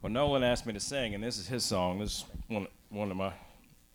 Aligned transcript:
Well, 0.00 0.12
Nolan 0.12 0.44
asked 0.44 0.64
me 0.64 0.72
to 0.74 0.80
sing, 0.80 1.14
and 1.14 1.24
this 1.24 1.38
is 1.38 1.48
his 1.48 1.64
song. 1.64 1.98
This 1.98 2.18
is 2.18 2.24
one, 2.46 2.68
one 2.90 3.10
of 3.10 3.16
my 3.16 3.32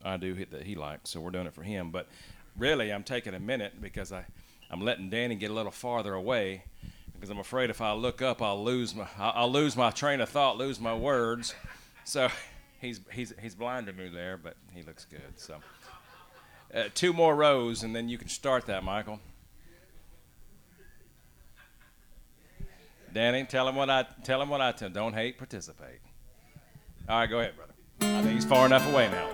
I 0.03 0.17
do 0.17 0.33
hit 0.33 0.51
that 0.51 0.63
he 0.63 0.75
likes, 0.75 1.09
so 1.09 1.21
we're 1.21 1.31
doing 1.31 1.47
it 1.47 1.53
for 1.53 1.63
him. 1.63 1.91
But 1.91 2.09
really, 2.57 2.91
I'm 2.91 3.03
taking 3.03 3.33
a 3.33 3.39
minute 3.39 3.81
because 3.81 4.11
I, 4.11 4.25
I'm 4.69 4.81
letting 4.81 5.09
Danny 5.09 5.35
get 5.35 5.49
a 5.49 5.53
little 5.53 5.71
farther 5.71 6.13
away 6.13 6.65
because 7.13 7.29
I'm 7.29 7.39
afraid 7.39 7.69
if 7.69 7.79
I 7.79 7.93
look 7.93 8.21
up, 8.21 8.41
I'll 8.41 8.61
lose 8.61 8.93
my 8.93 9.07
I'll 9.17 9.51
lose 9.51 9.77
my 9.77 9.91
train 9.91 10.19
of 10.19 10.27
thought, 10.27 10.57
lose 10.57 10.77
my 10.77 10.93
words. 10.93 11.55
So 12.03 12.27
he's 12.81 12.99
he's 13.09 13.33
he's 13.41 13.55
blinding 13.55 13.95
me 13.95 14.09
there, 14.09 14.35
but 14.35 14.57
he 14.73 14.83
looks 14.83 15.05
good. 15.05 15.21
So 15.37 15.55
uh, 16.75 16.89
two 16.93 17.13
more 17.13 17.33
rows, 17.33 17.83
and 17.83 17.95
then 17.95 18.09
you 18.09 18.17
can 18.17 18.27
start 18.27 18.65
that, 18.65 18.83
Michael. 18.83 19.21
Danny, 23.13 23.43
tell 23.43 23.67
him 23.67 23.75
what 23.75 23.91
I 23.91 24.07
tell 24.23 24.41
him 24.41 24.49
what 24.49 24.59
I 24.59 24.71
tell. 24.71 24.89
Don't 24.89 25.13
hate, 25.13 25.37
participate. 25.37 25.99
All 27.07 27.19
right, 27.19 27.29
go 27.29 27.41
ahead, 27.41 27.55
brother. 27.55 27.73
I 28.01 28.23
think 28.23 28.33
he's 28.33 28.45
far 28.45 28.65
enough 28.65 28.91
away 28.91 29.07
now. 29.11 29.29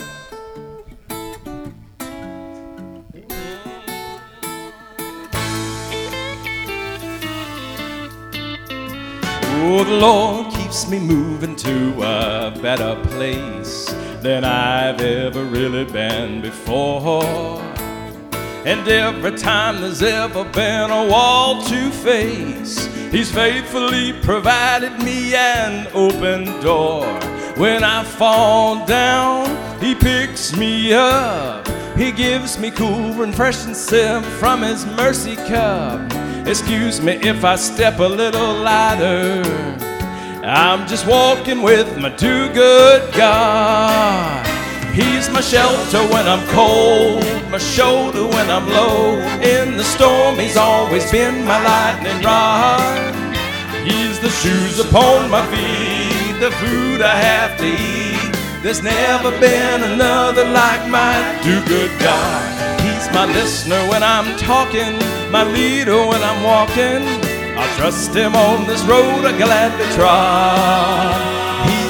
Oh, 9.62 9.84
the 9.86 9.92
Lord 9.92 10.54
keeps 10.54 10.90
me 10.90 11.00
moving 11.00 11.56
to 11.58 12.02
a 12.02 12.60
better 12.62 13.02
place 13.06 13.86
than 14.22 14.44
I've 14.44 15.00
ever 15.00 15.46
really 15.46 15.86
been 15.86 16.42
before. 16.42 17.62
And 18.66 18.86
every 18.90 19.38
time 19.38 19.80
there's 19.80 20.04
ever 20.04 20.44
been 20.44 20.92
a 20.92 21.08
wall 21.08 21.64
to 21.64 21.90
face, 21.92 22.89
He's 23.12 23.32
faithfully 23.32 24.14
provided 24.14 25.00
me 25.04 25.36
an 25.36 25.88
open 25.94 26.46
door. 26.62 27.06
When 27.58 27.84
I 27.84 28.04
fall 28.04 28.86
down, 28.86 29.80
He 29.82 29.96
picks 29.96 30.56
me 30.56 30.94
up. 30.94 31.68
He 31.98 32.12
gives 32.12 32.60
me 32.60 32.70
cool, 32.72 33.14
refreshing 33.14 33.74
sip 33.74 34.24
from 34.24 34.62
His 34.62 34.86
mercy 34.86 35.36
cup. 35.36 36.00
Excuse 36.48 37.02
me 37.02 37.14
if 37.14 37.44
I 37.44 37.56
step 37.56 38.00
a 38.00 38.04
little 38.04 38.54
lighter. 38.54 39.44
I'm 40.44 40.88
just 40.88 41.06
walking 41.06 41.62
with 41.62 41.98
my 41.98 42.10
too 42.12 42.48
good 42.54 43.14
God. 43.14 44.49
He's 44.94 45.30
my 45.30 45.42
shelter 45.42 46.02
when 46.14 46.28
I'm 46.28 46.46
cold, 46.50 47.24
my 47.52 47.58
shoulder 47.58 48.26
when 48.26 48.50
I'm 48.50 48.68
low. 48.68 49.18
In 49.42 49.78
the 49.78 49.84
storm, 49.84 50.38
He's 50.38 50.58
always 50.58 51.10
been 51.12 51.46
my 51.46 51.60
lightning 51.64 52.22
rod. 52.24 53.16
He's 53.86 54.20
the 54.20 54.30
shoes 54.30 54.80
upon 54.80 55.30
my 55.30 55.46
feet, 55.48 56.40
the 56.40 56.52
food 56.52 57.02
I 57.02 57.16
have 57.16 57.58
to 57.60 57.68
eat. 57.68 58.10
There's 58.62 58.84
never 58.84 59.32
been 59.40 59.84
another 59.84 60.44
like 60.44 60.90
my 60.90 61.16
do 61.44 61.64
good 61.66 61.92
God. 62.00 62.82
He's 62.82 63.08
my 63.14 63.26
listener 63.26 63.80
when 63.90 64.04
I'm 64.04 64.38
talking, 64.38 65.00
my 65.32 65.44
leader 65.44 65.96
when 65.96 66.22
I'm 66.22 66.44
walking. 66.44 67.04
I'll 67.58 67.76
trust 67.78 68.14
him 68.14 68.36
on 68.36 68.68
this 68.68 68.84
road 68.84 69.26
I 69.26 69.38
gladly 69.38 69.86
trod. 69.96 71.39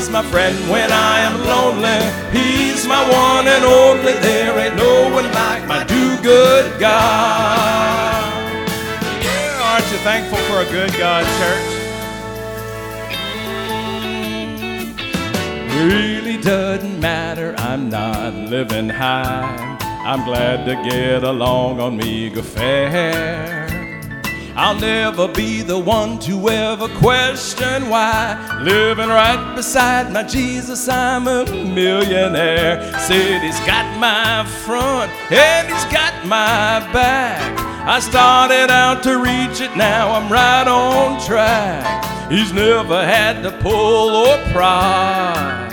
He's 0.09 0.15
my 0.15 0.31
friend 0.31 0.57
when 0.71 0.91
I 0.91 1.19
am 1.19 1.39
lonely. 1.45 2.01
He's 2.33 2.87
my 2.87 2.99
one 3.11 3.47
and 3.47 3.63
only. 3.63 4.13
There 4.13 4.57
ain't 4.57 4.75
no 4.75 5.03
one 5.13 5.31
like 5.31 5.67
my 5.67 5.83
do 5.83 6.19
good 6.23 6.79
God. 6.79 8.49
Yeah, 9.21 9.61
aren't 9.61 9.91
you 9.91 9.99
thankful 9.99 10.39
for 10.49 10.61
a 10.61 10.65
good 10.71 10.91
God, 10.97 11.25
church? 11.37 11.69
Really 15.77 16.41
doesn't 16.41 16.99
matter, 16.99 17.53
I'm 17.59 17.91
not 17.91 18.33
living 18.33 18.89
high. 18.89 19.77
I'm 20.03 20.25
glad 20.25 20.65
to 20.65 20.89
get 20.89 21.23
along 21.23 21.79
on 21.79 21.97
meager 21.97 22.41
fare. 22.41 23.78
I'll 24.61 24.75
never 24.75 25.29
be 25.29 25.61
the 25.61 25.79
one 25.79 26.19
to 26.19 26.49
ever 26.49 26.89
question 26.97 27.89
why. 27.89 28.59
Living 28.61 29.07
right 29.07 29.55
beside 29.55 30.11
my 30.11 30.23
Jesus, 30.23 30.89
I'm 30.89 31.29
a 31.29 31.45
millionaire. 31.45 32.81
Said 32.99 33.41
he's 33.41 33.57
got 33.61 33.97
my 33.97 34.43
front 34.65 35.13
and 35.31 35.65
he's 35.69 35.85
got 35.85 36.13
my 36.25 36.81
back. 36.91 37.57
I 37.87 38.01
started 38.01 38.69
out 38.69 39.01
to 39.03 39.19
reach 39.19 39.61
it, 39.61 39.77
now 39.77 40.11
I'm 40.11 40.29
right 40.29 40.67
on 40.67 41.25
track. 41.25 42.29
He's 42.29 42.51
never 42.51 43.01
had 43.01 43.41
to 43.43 43.51
pull 43.61 44.27
or 44.27 44.37
prod. 44.51 45.71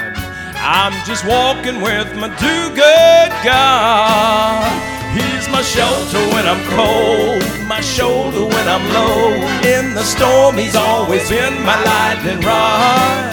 I'm 0.58 0.92
just 1.04 1.26
walking 1.26 1.82
with 1.82 2.14
my 2.14 2.28
do 2.38 2.76
good 2.76 3.32
God. 3.44 4.95
He's 5.16 5.49
my 5.49 5.62
shelter 5.62 6.21
when 6.34 6.44
I'm 6.47 6.62
cold, 6.77 7.41
my 7.66 7.81
shoulder 7.81 8.44
when 8.44 8.66
I'm 8.69 8.84
low. 8.93 9.32
In 9.65 9.94
the 9.94 10.04
storm, 10.04 10.59
He's 10.59 10.77
always 10.77 11.28
been 11.31 11.54
my 11.65 11.78
lightning 11.91 12.41
rod. 12.44 13.32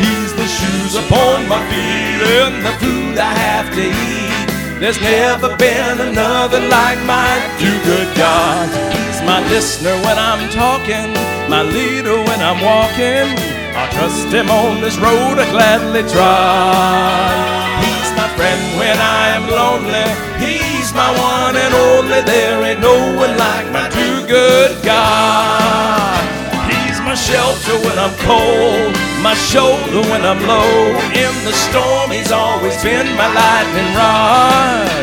He's 0.00 0.32
the 0.32 0.48
shoes 0.48 0.94
upon 0.96 1.46
my 1.52 1.60
feet 1.68 2.20
and 2.40 2.64
the 2.64 2.72
food 2.80 3.18
I 3.18 3.32
have 3.46 3.68
to 3.76 3.84
eat. 3.84 4.80
There's 4.80 5.00
never 5.00 5.54
been 5.56 6.00
another 6.00 6.60
like 6.60 6.98
my 7.04 7.30
do 7.60 7.70
good 7.84 8.10
God. 8.16 8.66
He's 8.96 9.20
my 9.22 9.40
listener 9.52 9.94
when 10.06 10.16
I'm 10.18 10.48
talking, 10.50 11.12
my 11.48 11.62
leader 11.62 12.16
when 12.16 12.40
I'm 12.40 12.60
walking. 12.64 13.28
I'll 13.76 13.92
trust 13.92 14.32
him 14.32 14.50
on 14.50 14.80
this 14.80 14.96
road 14.96 15.38
I 15.38 15.46
gladly 15.52 16.02
trod. 16.10 17.91
My 18.22 18.28
friend 18.38 18.78
when 18.78 18.98
I 19.02 19.34
am 19.34 19.50
lonely. 19.50 20.06
He's 20.38 20.94
my 20.94 21.10
one 21.10 21.56
and 21.58 21.74
only. 21.74 22.22
There 22.22 22.62
ain't 22.62 22.78
no 22.78 22.94
one 23.18 23.36
like 23.36 23.66
my 23.74 23.90
too 23.90 24.24
good 24.30 24.78
God. 24.84 26.22
He's 26.70 27.00
my 27.00 27.16
shelter 27.16 27.74
when 27.82 27.98
I'm 27.98 28.14
cold, 28.22 28.94
my 29.26 29.34
shoulder 29.34 30.06
when 30.06 30.22
I'm 30.22 30.38
low. 30.46 30.94
In 31.18 31.34
the 31.42 31.50
storm, 31.50 32.12
He's 32.12 32.30
always 32.30 32.80
been 32.80 33.10
my 33.18 33.26
lightning 33.26 33.90
rod. 33.98 35.02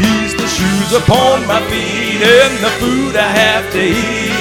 He's 0.00 0.32
the 0.32 0.48
shoes 0.48 0.90
upon 0.96 1.46
my 1.46 1.60
feet 1.68 2.24
and 2.24 2.54
the 2.64 2.72
food 2.80 3.14
I 3.14 3.28
have 3.28 3.70
to 3.76 3.82
eat. 3.84 4.33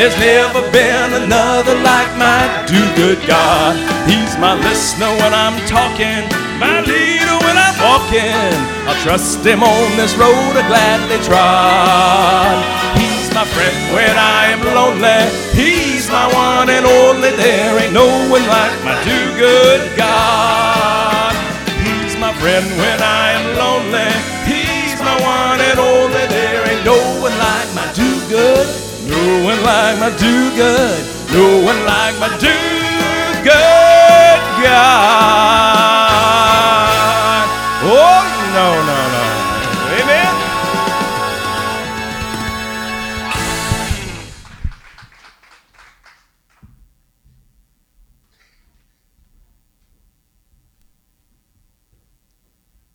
There's 0.00 0.16
never 0.16 0.64
been 0.72 1.12
another 1.12 1.76
like 1.84 2.08
my 2.16 2.64
do 2.64 2.80
good 2.96 3.20
God. 3.28 3.76
He's 4.08 4.32
my 4.40 4.56
listener 4.56 5.12
when 5.20 5.34
I'm 5.36 5.60
talking, 5.68 6.24
my 6.56 6.80
leader 6.88 7.36
when 7.44 7.52
I'm 7.60 7.76
walking. 7.84 8.56
I'll 8.88 8.96
trust 9.04 9.44
him 9.44 9.62
on 9.62 9.96
this 10.00 10.16
road 10.16 10.56
I 10.56 10.64
gladly 10.72 11.20
trod. 11.20 12.64
He's 12.96 13.28
my 13.36 13.44
friend 13.44 13.76
when 13.92 14.16
I 14.16 14.56
am 14.56 14.64
lonely. 14.72 15.20
He's 15.52 16.08
my 16.08 16.32
one 16.32 16.72
and 16.72 16.86
only. 16.88 17.36
There 17.36 17.84
ain't 17.84 17.92
no 17.92 18.08
one 18.32 18.48
like 18.48 18.80
my 18.80 18.96
do 19.04 19.20
good 19.36 19.84
God. 20.00 21.36
He's 21.84 22.16
my 22.16 22.32
friend 22.40 22.64
when 22.80 22.98
I 23.04 23.36
am 23.36 23.46
lonely. 23.52 24.08
He's 24.48 24.96
my 25.04 25.12
one 25.20 25.60
and 25.60 25.76
only. 25.76 26.24
There 26.32 26.72
ain't 26.72 26.86
no 26.88 26.96
one 27.20 27.36
like 27.36 27.68
my 27.76 27.84
do 27.92 28.08
good. 28.32 28.89
No 29.10 29.44
one 29.44 29.62
like 29.62 29.98
my 29.98 30.10
do 30.16 30.54
good. 30.54 31.04
No 31.32 31.64
one 31.64 31.84
like 31.84 32.18
my 32.18 32.28
do 32.38 32.54
good 33.42 34.40
God. 34.62 35.50
Oh, 37.82 38.22
no, 38.54 38.66
no, 38.86 38.98
no. 39.14 39.24
Amen. 40.02 40.34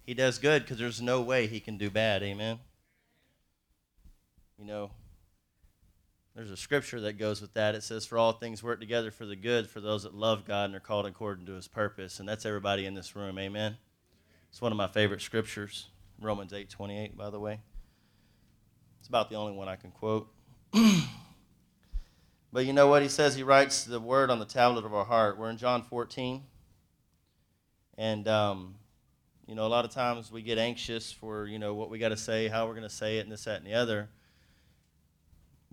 He 0.06 0.14
does 0.14 0.38
good 0.38 0.62
because 0.62 0.78
there's 0.78 1.02
no 1.02 1.22
way 1.22 1.48
he 1.48 1.60
can 1.60 1.78
do 1.78 1.90
bad. 1.90 2.22
Amen. 2.24 2.60
You 4.58 4.66
know, 4.66 4.92
there's 6.36 6.52
a 6.52 6.58
scripture 6.58 7.00
that 7.02 7.18
goes 7.18 7.42
with 7.42 7.54
that. 7.54 7.76
It 7.76 7.84
says, 7.84 8.06
For 8.06 8.18
all 8.18 8.34
things 8.34 8.62
work 8.62 8.82
together 8.82 9.10
for 9.10 9.26
the 9.26 9.38
good 9.38 9.70
for 9.70 9.80
those 9.80 10.04
that 10.04 10.14
love 10.14 10.44
God 10.46 10.66
and 10.66 10.76
are 10.76 10.82
called 10.82 11.06
according 11.06 11.46
to 11.46 11.54
his 11.54 11.70
purpose. 11.70 12.20
And 12.20 12.28
that's 12.28 12.46
everybody 12.46 12.86
in 12.86 12.94
this 12.94 13.16
room. 13.16 13.40
Amen. 13.40 13.78
It's 14.50 14.62
one 14.62 14.74
of 14.74 14.78
my 14.78 14.88
favorite 14.88 15.22
scriptures. 15.22 15.88
Romans 16.20 16.52
8 16.52 16.70
28, 16.70 17.18
by 17.18 17.30
the 17.30 17.40
way. 17.40 17.62
It's 19.00 19.08
about 19.08 19.30
the 19.30 19.38
only 19.38 19.54
one 19.54 19.70
I 19.70 19.78
can 19.78 19.92
quote. 19.92 20.28
but 22.52 22.66
you 22.66 22.74
know 22.74 22.88
what? 22.88 23.02
He 23.02 23.08
says 23.08 23.36
he 23.36 23.44
writes 23.44 23.86
the 23.86 24.00
word 24.00 24.30
on 24.30 24.40
the 24.40 24.46
tablet 24.46 24.84
of 24.84 24.94
our 24.94 25.06
heart. 25.06 25.38
We're 25.38 25.50
in 25.50 25.58
John 25.58 25.84
14. 25.84 26.44
And, 27.98 28.28
um, 28.28 28.76
you 29.48 29.56
know, 29.56 29.66
a 29.66 29.70
lot 29.70 29.86
of 29.86 29.92
times 29.92 30.34
we 30.34 30.42
get 30.42 30.58
anxious 30.58 31.14
for, 31.14 31.48
you 31.48 31.60
know, 31.60 31.76
what 31.76 31.90
we 31.90 31.98
got 31.98 32.10
to 32.10 32.18
say, 32.18 32.50
how 32.50 32.66
we're 32.68 32.74
going 32.74 32.84
to 32.84 32.90
say 32.90 33.20
it, 33.20 33.22
and 33.22 33.32
this, 33.32 33.46
that, 33.46 33.58
and 33.58 33.68
the 33.68 33.74
other 33.74 34.10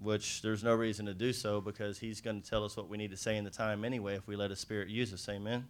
which 0.03 0.43
there's 0.43 0.65
no 0.65 0.75
reason 0.75 1.07
to 1.07 1.15
do 1.15 1.33
so 1.33 1.61
because 1.61 1.99
he's 1.99 2.21
going 2.21 2.41
to 2.41 2.49
tell 2.49 2.65
us 2.65 2.77
what 2.77 2.89
we 2.89 2.97
need 2.97 3.11
to 3.11 3.17
say 3.17 3.37
in 3.37 3.45
the 3.45 3.51
time 3.51 3.85
anyway 3.85 4.17
if 4.17 4.27
we 4.27 4.37
let 4.37 4.51
his 4.51 4.59
spirit 4.59 4.89
use 4.89 5.13
us. 5.13 5.29
Amen. 5.29 5.67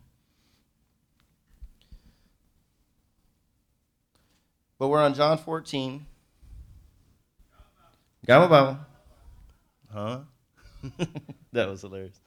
But 4.78 4.88
we're 4.88 5.02
on 5.02 5.14
John 5.14 5.38
14. 5.38 6.04
Got 8.26 8.50
my 8.50 8.58
Bible. 8.58 8.78
Huh? 9.92 10.18
that 11.52 11.68
was 11.68 11.82
hilarious. 11.82 12.20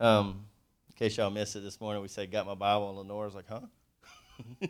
Um, 0.00 0.46
in 0.88 0.96
case 0.96 1.16
y'all 1.16 1.30
missed 1.30 1.54
it 1.54 1.60
this 1.60 1.80
morning, 1.80 2.02
we 2.02 2.08
said, 2.08 2.30
Got 2.30 2.46
my 2.46 2.54
Bible. 2.54 2.88
And 2.88 2.98
Lenore's 2.98 3.34
like, 3.34 3.48
Huh? 3.48 3.60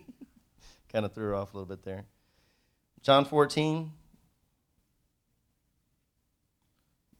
kind 0.92 1.04
of 1.04 1.14
threw 1.14 1.24
her 1.24 1.34
off 1.34 1.54
a 1.54 1.56
little 1.56 1.68
bit 1.68 1.82
there. 1.84 2.04
John 3.02 3.24
14, 3.24 3.90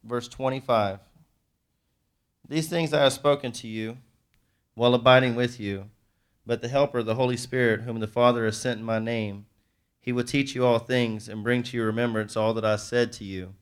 verse 0.03 0.27
25. 0.27 0.99
These 2.47 2.67
things 2.67 2.93
I 2.93 3.03
have 3.03 3.13
spoken 3.13 3.51
to 3.53 3.67
you 3.67 3.97
while 4.75 4.93
abiding 4.93 5.35
with 5.35 5.59
you, 5.59 5.89
but 6.45 6.61
the 6.61 6.67
Helper, 6.67 7.03
the 7.03 7.15
Holy 7.15 7.37
Spirit, 7.37 7.81
whom 7.81 7.99
the 7.99 8.07
Father 8.07 8.45
has 8.45 8.57
sent 8.57 8.79
in 8.79 8.85
my 8.85 8.99
name, 8.99 9.45
he 9.99 10.11
will 10.11 10.25
teach 10.25 10.53
you 10.53 10.65
all 10.65 10.79
things 10.79 11.29
and 11.29 11.43
bring 11.43 11.63
to 11.63 11.77
your 11.77 11.85
remembrance 11.85 12.35
all 12.35 12.53
that 12.55 12.65
I 12.65 12.75
said 12.75 13.13
to 13.13 13.23
you. 13.23 13.53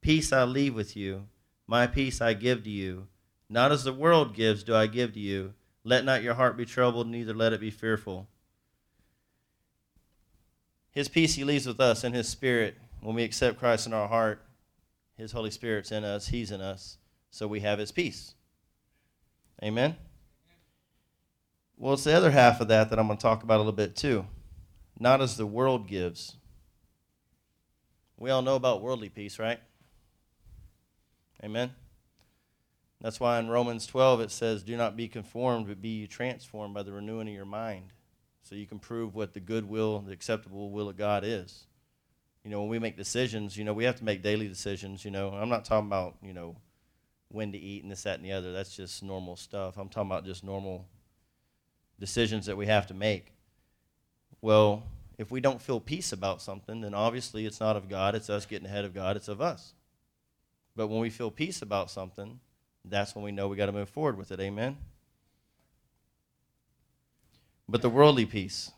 Peace 0.00 0.32
I 0.32 0.42
leave 0.44 0.74
with 0.74 0.96
you, 0.96 1.28
my 1.66 1.86
peace 1.86 2.20
I 2.20 2.34
give 2.34 2.64
to 2.64 2.70
you. 2.70 3.06
Not 3.48 3.70
as 3.70 3.84
the 3.84 3.92
world 3.92 4.34
gives, 4.34 4.64
do 4.64 4.74
I 4.74 4.86
give 4.86 5.12
to 5.12 5.20
you. 5.20 5.54
Let 5.84 6.04
not 6.04 6.22
your 6.22 6.34
heart 6.34 6.56
be 6.56 6.64
troubled, 6.64 7.08
neither 7.08 7.34
let 7.34 7.52
it 7.52 7.60
be 7.60 7.70
fearful. 7.70 8.26
His 10.90 11.08
peace 11.08 11.36
he 11.36 11.44
leaves 11.44 11.66
with 11.66 11.80
us 11.80 12.02
in 12.02 12.12
his 12.12 12.28
spirit. 12.28 12.76
When 13.00 13.14
we 13.14 13.22
accept 13.22 13.58
Christ 13.58 13.86
in 13.86 13.94
our 13.94 14.08
heart, 14.08 14.42
his 15.20 15.32
Holy 15.32 15.50
Spirit's 15.50 15.92
in 15.92 16.02
us, 16.02 16.28
he's 16.28 16.50
in 16.50 16.62
us, 16.62 16.96
so 17.30 17.46
we 17.46 17.60
have 17.60 17.78
his 17.78 17.92
peace. 17.92 18.34
Amen? 19.62 19.96
Well, 21.76 21.92
it's 21.92 22.04
the 22.04 22.14
other 22.14 22.30
half 22.30 22.60
of 22.60 22.68
that 22.68 22.88
that 22.88 22.98
I'm 22.98 23.06
going 23.06 23.18
to 23.18 23.22
talk 23.22 23.42
about 23.42 23.56
a 23.56 23.58
little 23.58 23.72
bit 23.72 23.94
too. 23.94 24.26
Not 24.98 25.20
as 25.20 25.36
the 25.36 25.46
world 25.46 25.88
gives. 25.88 26.36
We 28.16 28.30
all 28.30 28.40
know 28.40 28.56
about 28.56 28.80
worldly 28.80 29.10
peace, 29.10 29.38
right? 29.38 29.60
Amen? 31.44 31.72
That's 33.02 33.20
why 33.20 33.38
in 33.38 33.48
Romans 33.48 33.86
12 33.86 34.22
it 34.22 34.30
says, 34.30 34.62
Do 34.62 34.76
not 34.76 34.96
be 34.96 35.08
conformed, 35.08 35.68
but 35.68 35.82
be 35.82 35.88
ye 35.88 36.06
transformed 36.06 36.74
by 36.74 36.82
the 36.82 36.92
renewing 36.92 37.28
of 37.28 37.34
your 37.34 37.44
mind. 37.44 37.92
So 38.42 38.54
you 38.54 38.66
can 38.66 38.78
prove 38.78 39.14
what 39.14 39.34
the 39.34 39.40
good 39.40 39.68
will, 39.68 40.00
the 40.00 40.12
acceptable 40.12 40.70
will 40.70 40.88
of 40.88 40.96
God 40.96 41.24
is. 41.24 41.66
You 42.44 42.50
know, 42.50 42.60
when 42.60 42.70
we 42.70 42.78
make 42.78 42.96
decisions, 42.96 43.56
you 43.56 43.64
know, 43.64 43.72
we 43.72 43.84
have 43.84 43.96
to 43.96 44.04
make 44.04 44.22
daily 44.22 44.48
decisions. 44.48 45.04
You 45.04 45.10
know, 45.10 45.30
I'm 45.30 45.48
not 45.48 45.64
talking 45.64 45.88
about, 45.88 46.16
you 46.22 46.32
know, 46.32 46.56
when 47.28 47.52
to 47.52 47.58
eat 47.58 47.82
and 47.82 47.92
this, 47.92 48.02
that, 48.04 48.16
and 48.16 48.24
the 48.24 48.32
other. 48.32 48.52
That's 48.52 48.74
just 48.74 49.02
normal 49.02 49.36
stuff. 49.36 49.76
I'm 49.76 49.88
talking 49.88 50.10
about 50.10 50.24
just 50.24 50.42
normal 50.42 50.86
decisions 51.98 52.46
that 52.46 52.56
we 52.56 52.66
have 52.66 52.86
to 52.88 52.94
make. 52.94 53.32
Well, 54.40 54.82
if 55.18 55.30
we 55.30 55.40
don't 55.40 55.60
feel 55.60 55.80
peace 55.80 56.12
about 56.12 56.40
something, 56.40 56.80
then 56.80 56.94
obviously 56.94 57.44
it's 57.44 57.60
not 57.60 57.76
of 57.76 57.90
God. 57.90 58.14
It's 58.14 58.30
us 58.30 58.46
getting 58.46 58.66
ahead 58.66 58.86
of 58.86 58.94
God. 58.94 59.16
It's 59.16 59.28
of 59.28 59.40
us. 59.42 59.74
But 60.74 60.86
when 60.86 61.00
we 61.00 61.10
feel 61.10 61.30
peace 61.30 61.60
about 61.60 61.90
something, 61.90 62.40
that's 62.86 63.14
when 63.14 63.22
we 63.22 63.32
know 63.32 63.48
we 63.48 63.56
got 63.56 63.66
to 63.66 63.72
move 63.72 63.90
forward 63.90 64.16
with 64.16 64.32
it. 64.32 64.40
Amen. 64.40 64.78
But 67.68 67.82
the 67.82 67.90
worldly 67.90 68.24
peace, 68.24 68.72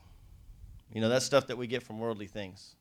you 0.92 1.00
know, 1.00 1.08
that's 1.08 1.24
stuff 1.24 1.46
that 1.46 1.56
we 1.56 1.68
get 1.68 1.82
from 1.82 2.00
worldly 2.00 2.26
things. 2.26 2.74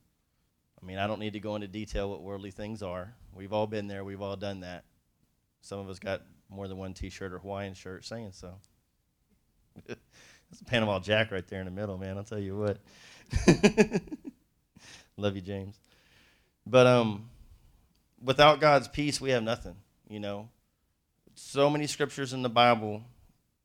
I 0.81 0.85
mean, 0.85 0.97
I 0.97 1.07
don't 1.07 1.19
need 1.19 1.33
to 1.33 1.39
go 1.39 1.55
into 1.55 1.67
detail 1.67 2.09
what 2.09 2.21
worldly 2.21 2.51
things 2.51 2.81
are. 2.81 3.13
We've 3.33 3.53
all 3.53 3.67
been 3.67 3.87
there, 3.87 4.03
we've 4.03 4.21
all 4.21 4.35
done 4.35 4.61
that. 4.61 4.85
Some 5.61 5.79
of 5.79 5.89
us 5.89 5.99
got 5.99 6.21
more 6.49 6.67
than 6.67 6.77
one 6.77 6.93
t 6.93 7.09
shirt 7.09 7.33
or 7.33 7.39
Hawaiian 7.39 7.73
shirt 7.73 8.03
saying 8.05 8.31
so. 8.33 8.55
That's 9.87 10.61
a 10.61 10.65
Panama 10.65 10.99
Jack 10.99 11.31
right 11.31 11.47
there 11.47 11.59
in 11.59 11.65
the 11.65 11.71
middle, 11.71 11.97
man. 11.97 12.17
I'll 12.17 12.23
tell 12.23 12.39
you 12.39 12.57
what. 12.57 12.77
Love 15.17 15.35
you, 15.35 15.41
James. 15.41 15.79
But 16.65 16.87
um, 16.87 17.29
without 18.21 18.59
God's 18.59 18.87
peace, 18.87 19.21
we 19.21 19.29
have 19.29 19.43
nothing, 19.43 19.75
you 20.09 20.19
know 20.19 20.49
so 21.35 21.69
many 21.69 21.87
scriptures 21.87 22.33
in 22.33 22.41
the 22.41 22.49
Bible, 22.49 23.03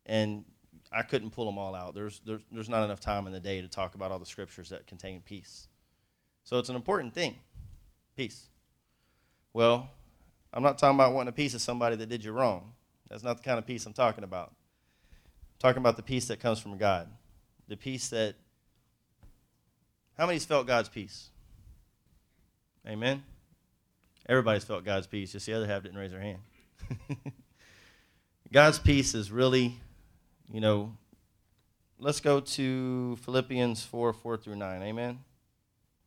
and 0.05 0.45
I 0.93 1.03
couldn't 1.03 1.31
pull 1.31 1.47
them 1.47 1.59
all 1.59 1.75
out. 1.75 1.95
There's, 1.95 2.21
there's, 2.25 2.43
there's 2.51 2.69
not 2.69 2.85
enough 2.85 3.01
time 3.01 3.27
in 3.27 3.33
the 3.33 3.41
day 3.41 3.61
to 3.61 3.69
talk 3.69 3.95
about 3.95 4.11
all 4.11 4.19
the 4.19 4.27
scriptures 4.27 4.71
that 4.71 4.87
contain 4.87 5.21
peace. 5.21 5.69
So 6.47 6.61
it's 6.61 6.69
an 6.69 6.77
important 6.77 7.13
thing 7.13 7.35
peace. 8.17 8.47
Well, 9.53 9.91
I'm 10.55 10.63
not 10.63 10.79
talking 10.79 10.97
about 10.97 11.13
wanting 11.13 11.29
a 11.29 11.33
piece 11.33 11.55
of 11.55 11.61
somebody 11.61 11.97
that 11.97 12.09
did 12.09 12.25
you 12.25 12.33
wrong. 12.33 12.73
That's 13.11 13.25
not 13.25 13.39
the 13.39 13.43
kind 13.43 13.59
of 13.59 13.67
peace 13.67 13.85
I'm 13.85 13.93
talking 13.93 14.23
about. 14.23 14.55
I'm 15.11 15.59
talking 15.59 15.79
about 15.79 15.97
the 15.97 16.05
peace 16.05 16.29
that 16.29 16.39
comes 16.39 16.61
from 16.61 16.79
God. 16.79 17.09
The 17.69 17.77
peace 17.77 18.09
that. 18.11 18.37
How 20.17 20.25
many's 20.27 20.45
felt 20.45 20.69
God's 20.69 20.89
peace? 20.89 21.31
Amen? 22.87 23.25
Everybody's 24.29 24.65
felt 24.65 24.85
God's 24.85 25.09
peace. 25.09 25.33
Just 25.33 25.47
the 25.47 25.53
other 25.53 25.67
half 25.67 25.83
didn't 25.83 25.99
raise 25.99 26.13
their 26.13 26.21
hand. 26.21 26.39
God's 28.53 28.79
peace 28.79 29.15
is 29.15 29.33
really, 29.33 29.75
you 30.51 30.61
know, 30.61 30.97
let's 31.99 32.21
go 32.21 32.39
to 32.39 33.17
Philippians 33.17 33.83
4 33.85 34.13
4 34.13 34.37
through 34.37 34.57
9. 34.57 34.83
Amen. 34.83 35.19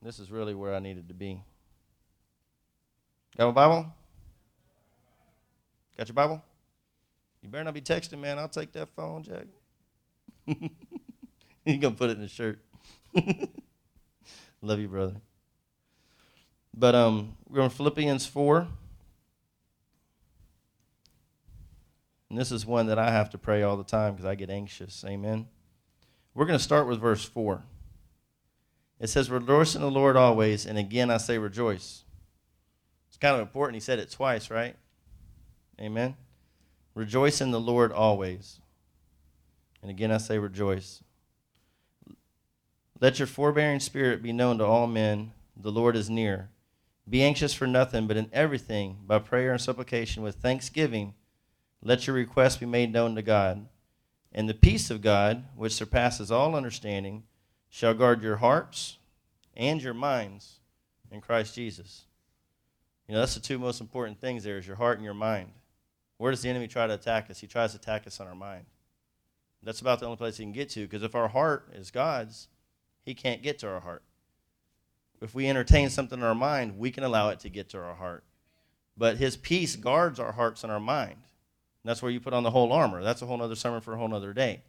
This 0.02 0.20
is 0.20 0.32
really 0.32 0.56
where 0.56 0.74
I 0.74 0.80
needed 0.80 1.08
to 1.10 1.14
be. 1.14 1.42
Got 3.38 3.50
a 3.50 3.52
Bible? 3.52 3.94
Got 5.98 6.08
your 6.08 6.14
Bible? 6.14 6.44
You 7.42 7.50
better 7.50 7.64
not 7.64 7.74
be 7.74 7.82
texting, 7.82 8.20
man. 8.20 8.40
I'll 8.40 8.50
take 8.50 8.72
that 8.74 8.90
phone, 8.96 9.24
Jack. 9.24 9.46
You're 11.66 11.78
going 11.78 11.82
to 11.82 11.92
put 11.92 12.10
it 12.10 12.18
in 12.18 12.22
the 12.22 12.28
shirt. 12.28 12.60
Love 14.62 14.80
you, 14.80 14.88
brother. 14.88 15.16
But 16.74 16.96
um, 16.96 17.38
we're 17.50 17.62
on 17.62 17.70
Philippians 17.70 18.26
4 18.26 18.68
And 22.30 22.38
this 22.38 22.52
is 22.52 22.66
one 22.66 22.88
that 22.88 23.00
I 23.00 23.12
have 23.12 23.32
to 23.32 23.38
pray 23.38 23.64
all 23.64 23.76
the 23.76 23.84
time 23.84 24.14
because 24.14 24.26
I 24.26 24.36
get 24.36 24.50
anxious. 24.50 25.04
Amen. 25.06 25.48
We're 26.36 26.46
going 26.46 26.60
to 26.60 26.64
start 26.64 26.88
with 26.88 27.00
verse 27.00 27.26
4. 27.26 27.64
It 29.00 29.08
says, 29.08 29.30
Rejoice 29.30 29.76
in 29.76 29.82
the 29.82 29.92
Lord 29.92 30.18
always, 30.18 30.66
and 30.66 30.78
again 30.78 31.10
I 31.10 31.18
say 31.18 31.38
rejoice. 31.38 32.04
It's 33.08 33.18
kind 33.18 33.36
of 33.36 33.42
important. 33.42 33.76
He 33.76 33.82
said 33.82 34.00
it 34.00 34.12
twice, 34.12 34.52
right? 34.52 34.76
Amen. 35.80 36.16
Rejoice 36.94 37.40
in 37.40 37.52
the 37.52 37.60
Lord 37.60 37.92
always. 37.92 38.60
And 39.82 39.90
again 39.90 40.12
I 40.12 40.18
say 40.18 40.38
rejoice. 40.38 41.02
Let 43.00 43.18
your 43.18 43.28
forbearing 43.28 43.80
spirit 43.80 44.22
be 44.22 44.34
known 44.34 44.58
to 44.58 44.66
all 44.66 44.88
men. 44.88 45.32
The 45.56 45.72
Lord 45.72 45.96
is 45.96 46.10
near. 46.10 46.50
Be 47.10 47.24
anxious 47.24 47.54
for 47.54 47.66
nothing, 47.66 48.06
but 48.06 48.18
in 48.18 48.30
everything, 48.34 48.98
by 49.08 49.20
prayer 49.20 49.52
and 49.52 49.62
supplication 49.62 50.22
with 50.22 50.36
thanksgiving, 50.36 51.14
let 51.82 52.06
your 52.06 52.16
requests 52.16 52.58
be 52.58 52.66
made 52.66 52.92
known 52.92 53.16
to 53.16 53.22
God. 53.22 53.68
And 54.32 54.48
the 54.48 54.54
peace 54.54 54.92
of 54.92 55.02
God, 55.02 55.46
which 55.56 55.74
surpasses 55.74 56.32
all 56.32 56.56
understanding, 56.56 57.24
shall 57.70 57.94
guard 57.94 58.22
your 58.22 58.38
hearts 58.38 58.99
and 59.60 59.84
your 59.84 59.94
minds 59.94 60.60
in 61.12 61.22
Christ 61.22 61.54
Jesus. 61.54 62.06
You 63.08 63.14
know, 63.14 63.20
that's 63.20 63.36
the 63.36 63.42
two 63.42 63.60
most 63.60 63.82
important 63.82 64.20
things 64.20 64.44
there 64.44 64.58
is 64.58 64.66
your 64.66 64.78
heart 64.78 64.98
and 64.98 65.06
your 65.06 65.14
mind. 65.14 65.52
Where 66.18 66.32
does 66.32 66.42
the 66.42 66.50
enemy 66.50 66.68
try 66.68 66.88
to 66.88 66.94
attack 66.94 67.30
us? 67.30 67.40
He 67.40 67.48
tries 67.48 67.72
to 67.74 67.78
attack 67.78 68.08
us 68.08 68.20
on 68.20 68.28
our 68.28 68.36
mind. 68.36 68.66
That's 69.62 69.82
about 69.82 70.00
the 70.00 70.06
only 70.06 70.18
place 70.18 70.38
he 70.38 70.46
can 70.46 70.54
get 70.54 70.70
to 70.70 70.82
because 70.82 71.04
if 71.04 71.14
our 71.14 71.28
heart 71.28 71.70
is 71.74 71.92
God's, 71.92 72.48
he 73.04 73.14
can't 73.14 73.44
get 73.44 73.60
to 73.60 73.68
our 73.68 73.82
heart. 73.82 74.04
If 75.22 75.36
we 75.36 75.50
entertain 75.50 75.90
something 75.90 76.20
in 76.20 76.26
our 76.26 76.36
mind, 76.36 76.80
we 76.80 76.92
can 76.92 77.04
allow 77.04 77.30
it 77.30 77.42
to 77.42 77.50
get 77.50 77.70
to 77.70 77.80
our 77.80 77.96
heart. 77.96 78.24
But 78.98 79.18
his 79.18 79.36
peace 79.36 79.76
guards 79.76 80.20
our 80.20 80.32
hearts 80.32 80.64
and 80.64 80.72
our 80.72 80.80
mind. 80.80 81.18
That's 81.84 82.02
where 82.02 82.12
you 82.12 82.20
put 82.20 82.34
on 82.34 82.44
the 82.44 82.52
whole 82.52 82.72
armor. 82.72 83.04
That's 83.04 83.22
a 83.22 83.26
whole 83.26 83.42
other 83.42 83.56
sermon 83.56 83.82
for 83.82 83.94
a 83.94 83.98
whole 83.98 84.14
other 84.14 84.34
day. 84.34 84.62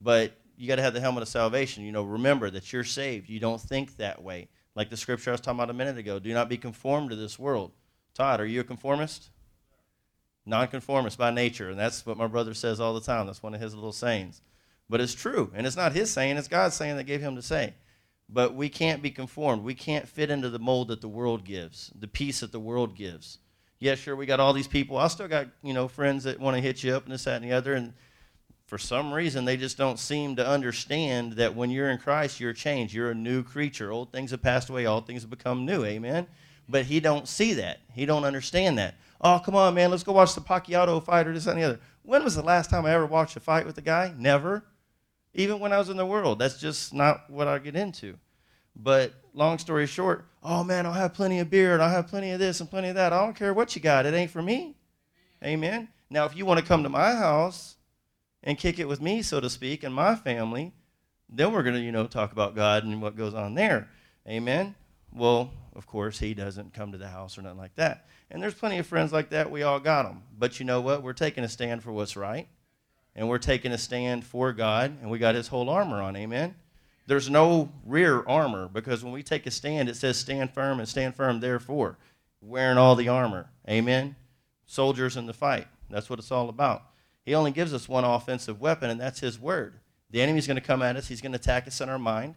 But 0.00 0.32
you 0.60 0.68
got 0.68 0.76
to 0.76 0.82
have 0.82 0.94
the 0.94 1.00
helmet 1.00 1.22
of 1.22 1.28
salvation. 1.28 1.84
You 1.84 1.92
know, 1.92 2.02
remember 2.02 2.50
that 2.50 2.72
you're 2.72 2.84
saved. 2.84 3.28
You 3.28 3.40
don't 3.40 3.60
think 3.60 3.96
that 3.96 4.22
way. 4.22 4.48
Like 4.74 4.90
the 4.90 4.96
scripture 4.96 5.30
I 5.30 5.32
was 5.32 5.40
talking 5.40 5.58
about 5.58 5.70
a 5.70 5.74
minute 5.74 5.98
ago. 5.98 6.18
Do 6.18 6.32
not 6.34 6.48
be 6.48 6.56
conformed 6.56 7.10
to 7.10 7.16
this 7.16 7.38
world. 7.38 7.72
Todd, 8.14 8.40
are 8.40 8.46
you 8.46 8.60
a 8.60 8.64
conformist? 8.64 9.30
Nonconformist 10.46 11.16
by 11.16 11.30
nature. 11.30 11.70
And 11.70 11.78
that's 11.78 12.04
what 12.04 12.16
my 12.16 12.26
brother 12.26 12.54
says 12.54 12.78
all 12.78 12.94
the 12.94 13.00
time. 13.00 13.26
That's 13.26 13.42
one 13.42 13.54
of 13.54 13.60
his 13.60 13.74
little 13.74 13.92
sayings. 13.92 14.42
But 14.88 15.00
it's 15.00 15.14
true. 15.14 15.50
And 15.54 15.66
it's 15.66 15.76
not 15.76 15.92
his 15.92 16.10
saying, 16.10 16.36
it's 16.36 16.48
God's 16.48 16.74
saying 16.74 16.96
that 16.96 17.04
gave 17.04 17.20
him 17.20 17.36
to 17.36 17.42
say. 17.42 17.74
But 18.28 18.54
we 18.54 18.68
can't 18.68 19.02
be 19.02 19.10
conformed. 19.10 19.64
We 19.64 19.74
can't 19.74 20.08
fit 20.08 20.30
into 20.30 20.50
the 20.50 20.58
mold 20.58 20.88
that 20.88 21.00
the 21.00 21.08
world 21.08 21.44
gives, 21.44 21.90
the 21.98 22.06
peace 22.06 22.40
that 22.40 22.52
the 22.52 22.60
world 22.60 22.94
gives 22.94 23.38
yeah, 23.80 23.94
sure, 23.94 24.14
we 24.14 24.26
got 24.26 24.40
all 24.40 24.52
these 24.52 24.68
people. 24.68 24.98
I 24.98 25.08
still 25.08 25.26
got, 25.26 25.48
you 25.62 25.72
know, 25.72 25.88
friends 25.88 26.24
that 26.24 26.38
want 26.38 26.54
to 26.54 26.60
hit 26.60 26.84
you 26.84 26.94
up 26.94 27.04
and 27.04 27.14
this, 27.14 27.24
that, 27.24 27.42
and 27.42 27.50
the 27.50 27.56
other. 27.56 27.72
And 27.72 27.94
for 28.70 28.78
some 28.78 29.12
reason, 29.12 29.44
they 29.44 29.56
just 29.56 29.76
don't 29.76 29.98
seem 29.98 30.36
to 30.36 30.46
understand 30.46 31.32
that 31.32 31.56
when 31.56 31.70
you're 31.70 31.90
in 31.90 31.98
Christ, 31.98 32.38
you're 32.38 32.52
changed. 32.52 32.94
You're 32.94 33.10
a 33.10 33.16
new 33.16 33.42
creature. 33.42 33.90
Old 33.90 34.12
things 34.12 34.30
have 34.30 34.42
passed 34.42 34.70
away. 34.70 34.86
All 34.86 35.00
things 35.00 35.22
have 35.22 35.30
become 35.30 35.66
new. 35.66 35.84
Amen. 35.84 36.28
But 36.68 36.84
he 36.84 37.00
don't 37.00 37.26
see 37.26 37.54
that. 37.54 37.80
He 37.92 38.06
don't 38.06 38.22
understand 38.22 38.78
that. 38.78 38.94
Oh, 39.20 39.42
come 39.44 39.56
on, 39.56 39.74
man. 39.74 39.90
Let's 39.90 40.04
go 40.04 40.12
watch 40.12 40.36
the 40.36 40.40
Pacquiao 40.40 41.04
fight 41.04 41.26
or 41.26 41.32
this, 41.32 41.48
and 41.48 41.58
the 41.58 41.64
other. 41.64 41.80
When 42.04 42.22
was 42.22 42.36
the 42.36 42.44
last 42.44 42.70
time 42.70 42.86
I 42.86 42.92
ever 42.92 43.06
watched 43.06 43.36
a 43.36 43.40
fight 43.40 43.66
with 43.66 43.76
a 43.78 43.80
guy? 43.82 44.14
Never. 44.16 44.62
Even 45.34 45.58
when 45.58 45.72
I 45.72 45.78
was 45.78 45.88
in 45.88 45.96
the 45.96 46.06
world. 46.06 46.38
That's 46.38 46.60
just 46.60 46.94
not 46.94 47.28
what 47.28 47.48
I 47.48 47.58
get 47.58 47.74
into. 47.74 48.18
But 48.76 49.14
long 49.34 49.58
story 49.58 49.88
short, 49.88 50.26
oh 50.44 50.62
man, 50.62 50.86
I'll 50.86 50.92
have 50.92 51.12
plenty 51.12 51.40
of 51.40 51.50
beer 51.50 51.74
and 51.74 51.82
I'll 51.82 51.90
have 51.90 52.06
plenty 52.06 52.30
of 52.30 52.38
this 52.38 52.60
and 52.60 52.70
plenty 52.70 52.90
of 52.90 52.94
that. 52.94 53.12
I 53.12 53.18
don't 53.18 53.34
care 53.34 53.52
what 53.52 53.74
you 53.74 53.82
got. 53.82 54.06
It 54.06 54.14
ain't 54.14 54.30
for 54.30 54.42
me. 54.42 54.76
Amen. 55.42 55.88
Now, 56.08 56.24
if 56.24 56.36
you 56.36 56.46
want 56.46 56.60
to 56.60 56.66
come 56.66 56.84
to 56.84 56.88
my 56.88 57.16
house 57.16 57.74
and 58.42 58.58
kick 58.58 58.78
it 58.78 58.88
with 58.88 59.00
me, 59.00 59.22
so 59.22 59.40
to 59.40 59.50
speak, 59.50 59.82
and 59.82 59.94
my 59.94 60.14
family, 60.14 60.72
then 61.28 61.52
we're 61.52 61.62
going 61.62 61.76
to, 61.76 61.80
you 61.80 61.92
know, 61.92 62.06
talk 62.06 62.32
about 62.32 62.54
God 62.54 62.84
and 62.84 63.00
what 63.00 63.16
goes 63.16 63.34
on 63.34 63.54
there. 63.54 63.88
Amen. 64.28 64.74
Well, 65.12 65.50
of 65.74 65.86
course, 65.86 66.18
he 66.18 66.34
doesn't 66.34 66.74
come 66.74 66.92
to 66.92 66.98
the 66.98 67.08
house 67.08 67.38
or 67.38 67.42
nothing 67.42 67.58
like 67.58 67.74
that. 67.76 68.06
And 68.30 68.42
there's 68.42 68.54
plenty 68.54 68.78
of 68.78 68.86
friends 68.86 69.12
like 69.12 69.30
that. 69.30 69.50
We 69.50 69.62
all 69.62 69.80
got 69.80 70.04
them. 70.04 70.22
But 70.38 70.58
you 70.58 70.66
know 70.66 70.80
what? 70.80 71.02
We're 71.02 71.12
taking 71.12 71.44
a 71.44 71.48
stand 71.48 71.82
for 71.82 71.92
what's 71.92 72.16
right. 72.16 72.48
And 73.16 73.28
we're 73.28 73.38
taking 73.38 73.72
a 73.72 73.78
stand 73.78 74.24
for 74.24 74.52
God. 74.52 74.96
And 75.00 75.10
we 75.10 75.18
got 75.18 75.34
his 75.34 75.48
whole 75.48 75.68
armor 75.68 76.00
on. 76.00 76.16
Amen. 76.16 76.54
There's 77.06 77.28
no 77.28 77.70
rear 77.84 78.22
armor 78.26 78.68
because 78.68 79.02
when 79.02 79.12
we 79.12 79.22
take 79.22 79.46
a 79.46 79.50
stand, 79.50 79.88
it 79.88 79.96
says 79.96 80.16
stand 80.16 80.52
firm 80.52 80.78
and 80.78 80.88
stand 80.88 81.16
firm, 81.16 81.40
therefore. 81.40 81.98
Wearing 82.40 82.78
all 82.78 82.94
the 82.94 83.08
armor. 83.08 83.50
Amen. 83.68 84.14
Soldiers 84.66 85.16
in 85.16 85.26
the 85.26 85.32
fight. 85.32 85.66
That's 85.90 86.08
what 86.08 86.20
it's 86.20 86.30
all 86.30 86.48
about. 86.48 86.82
He 87.30 87.36
only 87.36 87.52
gives 87.52 87.72
us 87.72 87.88
one 87.88 88.02
offensive 88.02 88.60
weapon, 88.60 88.90
and 88.90 89.00
that's 89.00 89.20
his 89.20 89.38
word. 89.38 89.74
The 90.10 90.20
enemy's 90.20 90.48
going 90.48 90.56
to 90.56 90.60
come 90.60 90.82
at 90.82 90.96
us, 90.96 91.06
he's 91.06 91.20
going 91.20 91.30
to 91.30 91.38
attack 91.38 91.68
us 91.68 91.80
in 91.80 91.88
our 91.88 91.96
mind. 91.96 92.34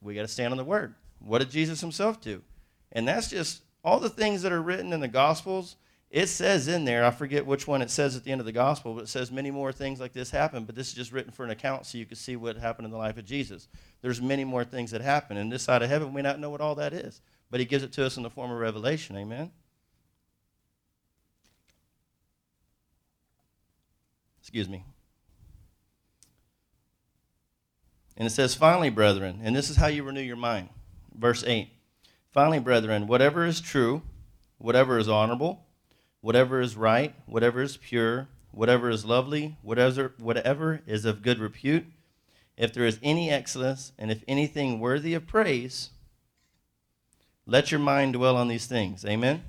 We 0.00 0.16
got 0.16 0.22
to 0.22 0.26
stand 0.26 0.52
on 0.52 0.56
the 0.56 0.64
word. 0.64 0.96
What 1.20 1.38
did 1.38 1.50
Jesus 1.50 1.80
himself 1.80 2.20
do? 2.20 2.42
And 2.90 3.06
that's 3.06 3.30
just 3.30 3.62
all 3.84 4.00
the 4.00 4.10
things 4.10 4.42
that 4.42 4.50
are 4.50 4.60
written 4.60 4.92
in 4.92 4.98
the 4.98 5.06
Gospels. 5.06 5.76
It 6.10 6.26
says 6.26 6.66
in 6.66 6.84
there, 6.84 7.04
I 7.04 7.12
forget 7.12 7.46
which 7.46 7.68
one 7.68 7.80
it 7.80 7.90
says 7.90 8.16
at 8.16 8.24
the 8.24 8.32
end 8.32 8.40
of 8.40 8.44
the 8.44 8.50
Gospel, 8.50 8.94
but 8.94 9.04
it 9.04 9.08
says 9.08 9.30
many 9.30 9.52
more 9.52 9.70
things 9.70 10.00
like 10.00 10.12
this 10.12 10.32
happened, 10.32 10.66
But 10.66 10.74
this 10.74 10.88
is 10.88 10.94
just 10.94 11.12
written 11.12 11.30
for 11.30 11.44
an 11.44 11.50
account 11.50 11.86
so 11.86 11.96
you 11.96 12.04
can 12.04 12.16
see 12.16 12.34
what 12.34 12.56
happened 12.56 12.86
in 12.86 12.90
the 12.90 12.98
life 12.98 13.18
of 13.18 13.24
Jesus. 13.24 13.68
There's 14.00 14.20
many 14.20 14.42
more 14.42 14.64
things 14.64 14.90
that 14.90 15.00
happen. 15.00 15.36
And 15.36 15.52
this 15.52 15.62
side 15.62 15.80
of 15.80 15.88
heaven, 15.88 16.12
we 16.12 16.22
not 16.22 16.40
know 16.40 16.50
what 16.50 16.60
all 16.60 16.74
that 16.74 16.92
is, 16.92 17.20
but 17.52 17.60
He 17.60 17.66
gives 17.66 17.84
it 17.84 17.92
to 17.92 18.04
us 18.04 18.16
in 18.16 18.24
the 18.24 18.30
form 18.30 18.50
of 18.50 18.58
revelation. 18.58 19.16
Amen? 19.16 19.52
Excuse 24.42 24.68
me. 24.68 24.84
And 28.16 28.26
it 28.26 28.30
says, 28.30 28.56
finally, 28.56 28.90
brethren, 28.90 29.40
and 29.42 29.54
this 29.54 29.70
is 29.70 29.76
how 29.76 29.86
you 29.86 30.02
renew 30.02 30.20
your 30.20 30.36
mind. 30.36 30.68
Verse 31.16 31.44
8. 31.46 31.68
Finally, 32.32 32.58
brethren, 32.58 33.06
whatever 33.06 33.46
is 33.46 33.60
true, 33.60 34.02
whatever 34.58 34.98
is 34.98 35.08
honorable, 35.08 35.64
whatever 36.22 36.60
is 36.60 36.76
right, 36.76 37.14
whatever 37.26 37.62
is 37.62 37.76
pure, 37.76 38.26
whatever 38.50 38.90
is 38.90 39.04
lovely, 39.04 39.56
whatever, 39.62 40.12
whatever 40.18 40.82
is 40.88 41.04
of 41.04 41.22
good 41.22 41.38
repute, 41.38 41.86
if 42.56 42.74
there 42.74 42.84
is 42.84 42.98
any 43.00 43.30
excellence, 43.30 43.92
and 43.96 44.10
if 44.10 44.24
anything 44.26 44.80
worthy 44.80 45.14
of 45.14 45.28
praise, 45.28 45.90
let 47.46 47.70
your 47.70 47.80
mind 47.80 48.14
dwell 48.14 48.36
on 48.36 48.48
these 48.48 48.66
things. 48.66 49.04
Amen? 49.04 49.44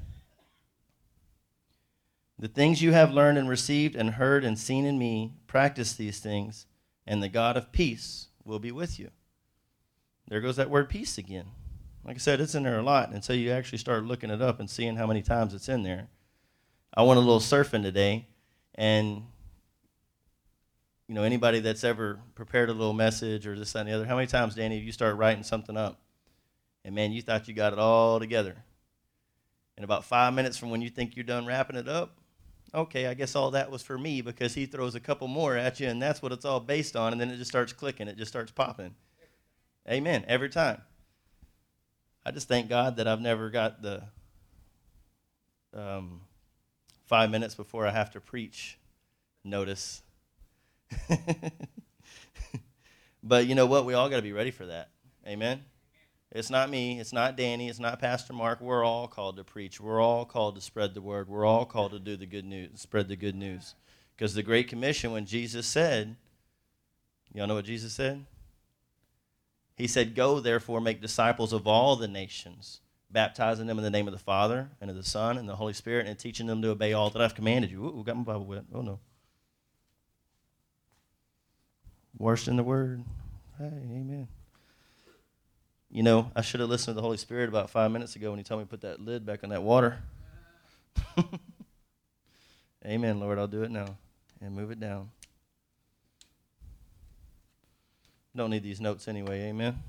The 2.39 2.47
things 2.47 2.81
you 2.81 2.93
have 2.93 3.13
learned 3.13 3.37
and 3.37 3.47
received 3.47 3.95
and 3.95 4.11
heard 4.11 4.43
and 4.43 4.57
seen 4.57 4.85
in 4.85 4.97
me, 4.97 5.33
practice 5.47 5.93
these 5.93 6.19
things, 6.19 6.65
and 7.05 7.21
the 7.21 7.29
God 7.29 7.57
of 7.57 7.71
peace 7.71 8.27
will 8.43 8.59
be 8.59 8.71
with 8.71 8.99
you. 8.99 9.11
There 10.27 10.41
goes 10.41 10.55
that 10.55 10.69
word 10.69 10.89
peace 10.89 11.17
again. 11.17 11.45
Like 12.03 12.15
I 12.15 12.19
said, 12.19 12.41
it's 12.41 12.55
in 12.55 12.63
there 12.63 12.79
a 12.79 12.83
lot 12.83 13.11
until 13.11 13.35
you 13.35 13.51
actually 13.51 13.77
start 13.77 14.03
looking 14.03 14.29
it 14.29 14.41
up 14.41 14.59
and 14.59 14.69
seeing 14.69 14.95
how 14.95 15.07
many 15.07 15.21
times 15.21 15.53
it's 15.53 15.69
in 15.69 15.83
there. 15.83 16.09
I 16.95 17.03
went 17.03 17.17
a 17.17 17.21
little 17.21 17.39
surfing 17.39 17.81
today, 17.81 18.27
and 18.75 19.23
you 21.07 21.15
know 21.15 21.23
anybody 21.23 21.59
that's 21.59 21.83
ever 21.83 22.19
prepared 22.35 22.69
a 22.69 22.73
little 22.73 22.93
message 22.93 23.47
or 23.47 23.57
this 23.57 23.73
that, 23.73 23.79
and 23.79 23.89
the 23.89 23.93
other. 23.93 24.05
How 24.05 24.15
many 24.15 24.27
times, 24.27 24.55
Danny, 24.55 24.75
have 24.75 24.83
you 24.83 24.91
start 24.91 25.15
writing 25.17 25.43
something 25.43 25.77
up, 25.77 26.01
and 26.83 26.93
man, 26.93 27.11
you 27.11 27.21
thought 27.21 27.47
you 27.47 27.53
got 27.53 27.73
it 27.73 27.79
all 27.79 28.19
together, 28.19 28.57
and 29.77 29.83
about 29.83 30.03
five 30.03 30.33
minutes 30.33 30.57
from 30.57 30.71
when 30.71 30.81
you 30.81 30.89
think 30.89 31.15
you're 31.15 31.23
done 31.23 31.45
wrapping 31.45 31.77
it 31.77 31.87
up, 31.87 32.17
okay, 32.73 33.07
I 33.07 33.13
guess 33.13 33.35
all 33.35 33.51
that 33.51 33.69
was 33.71 33.81
for 33.81 33.97
me 33.97 34.21
because 34.21 34.53
he 34.53 34.65
throws 34.65 34.95
a 34.95 34.99
couple 34.99 35.27
more 35.27 35.55
at 35.55 35.79
you, 35.79 35.87
and 35.87 36.01
that's 36.01 36.21
what 36.21 36.31
it's 36.31 36.45
all 36.45 36.59
based 36.59 36.95
on, 36.95 37.11
and 37.11 37.21
then 37.21 37.29
it 37.29 37.37
just 37.37 37.51
starts 37.51 37.73
clicking, 37.73 38.07
it 38.07 38.17
just 38.17 38.31
starts 38.31 38.51
popping. 38.51 38.95
Amen. 39.89 40.25
Every 40.27 40.49
time. 40.49 40.81
I 42.25 42.31
just 42.31 42.47
thank 42.47 42.69
God 42.69 42.95
that 42.97 43.07
I've 43.07 43.19
never 43.19 43.49
got 43.49 43.81
the 43.81 44.03
um, 45.73 46.21
five 47.05 47.29
minutes 47.29 47.53
before 47.53 47.85
I 47.85 47.91
have 47.91 48.11
to 48.11 48.21
preach 48.21 48.77
notice. 49.43 50.01
but 53.23 53.45
you 53.45 53.55
know 53.55 53.65
what? 53.65 53.85
We 53.85 53.93
all 53.93 54.09
got 54.09 54.17
to 54.17 54.21
be 54.21 54.31
ready 54.31 54.51
for 54.51 54.67
that. 54.67 54.89
Amen. 55.27 55.63
It's 56.33 56.49
not 56.49 56.71
me. 56.71 56.99
It's 56.99 57.13
not 57.13 57.37
Danny. 57.37 57.69
It's 57.69 57.79
not 57.79 57.99
Pastor 57.99 58.33
Mark. 58.33 58.59
We're 58.59 58.83
all 58.83 59.07
called 59.07 59.37
to 59.37 59.43
preach. 59.43 59.79
We're 59.79 60.01
all 60.01 60.25
called 60.25 60.55
to 60.55 60.61
spread 60.61 60.95
the 60.95 61.01
word. 61.01 61.29
We're 61.29 61.45
all 61.45 61.65
called 61.65 61.91
to 61.91 61.99
do 61.99 62.17
the 62.17 62.25
good 62.25 62.43
news, 62.43 62.81
spread 62.81 63.07
the 63.07 63.15
good 63.15 63.35
news. 63.35 63.75
Because 64.15 64.33
the 64.33 64.41
Great 64.41 64.67
Commission, 64.67 65.11
when 65.11 65.27
Jesus 65.27 65.67
said, 65.67 66.15
y'all 67.33 67.45
know 67.45 67.55
what 67.55 67.65
Jesus 67.65 67.93
said? 67.93 68.25
He 69.75 69.87
said, 69.87 70.15
Go 70.15 70.39
therefore, 70.39 70.81
make 70.81 71.01
disciples 71.01 71.53
of 71.53 71.67
all 71.67 71.95
the 71.95 72.07
nations, 72.07 72.81
baptizing 73.11 73.67
them 73.67 73.77
in 73.77 73.83
the 73.83 73.91
name 73.91 74.07
of 74.07 74.13
the 74.13 74.19
Father, 74.19 74.69
and 74.81 74.89
of 74.89 74.95
the 74.95 75.03
Son, 75.03 75.37
and 75.37 75.47
the 75.47 75.55
Holy 75.55 75.73
Spirit, 75.73 76.07
and 76.07 76.17
teaching 76.17 76.47
them 76.47 76.63
to 76.63 76.69
obey 76.69 76.93
all 76.93 77.11
that 77.11 77.21
I've 77.21 77.35
commanded 77.35 77.69
you. 77.69 77.85
Ooh, 77.85 78.03
got 78.03 78.17
my 78.17 78.23
Bible 78.23 78.45
wet. 78.45 78.63
Oh, 78.73 78.81
no. 78.81 78.99
Washed 82.17 82.47
in 82.47 82.55
the 82.55 82.63
Word. 82.63 83.03
Hey, 83.59 83.65
amen. 83.65 84.27
You 85.93 86.01
know, 86.01 86.31
I 86.35 86.41
should 86.41 86.59
have 86.59 86.69
listened 86.69 86.95
to 86.95 86.95
the 86.95 87.03
Holy 87.03 87.17
Spirit 87.17 87.49
about 87.49 87.69
five 87.69 87.91
minutes 87.91 88.15
ago 88.15 88.31
when 88.31 88.39
He 88.39 88.43
told 88.43 88.61
me 88.61 88.65
to 88.65 88.69
put 88.69 88.81
that 88.81 88.99
lid 88.99 89.27
back 89.27 89.43
on 89.43 89.51
that 89.51 89.61
water. 89.61 89.99
Amen, 92.85 93.19
Lord. 93.19 93.37
I'll 93.37 93.45
do 93.47 93.61
it 93.61 93.69
now 93.69 93.95
and 94.41 94.55
move 94.55 94.71
it 94.71 94.79
down. 94.79 95.11
Don't 98.35 98.49
need 98.49 98.63
these 98.63 98.81
notes 98.81 99.07
anyway. 99.07 99.41
Amen. 99.43 99.83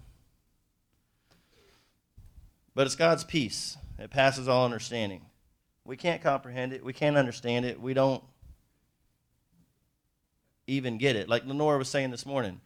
But 2.75 2.87
it's 2.87 2.97
God's 2.97 3.25
peace. 3.25 3.79
It 3.99 4.11
passes 4.11 4.47
all 4.47 4.67
understanding. 4.67 5.23
We 5.87 5.97
can't 5.97 6.21
comprehend 6.21 6.75
it. 6.75 6.85
We 6.85 6.93
can't 6.93 7.17
understand 7.17 7.65
it. 7.65 7.81
We 7.81 7.95
don't 7.95 8.23
even 10.67 10.99
get 10.99 11.17
it. 11.17 11.31
Like 11.31 11.47
Lenora 11.47 11.79
was 11.79 11.89
saying 11.89 12.11
this 12.11 12.27
morning, 12.27 12.61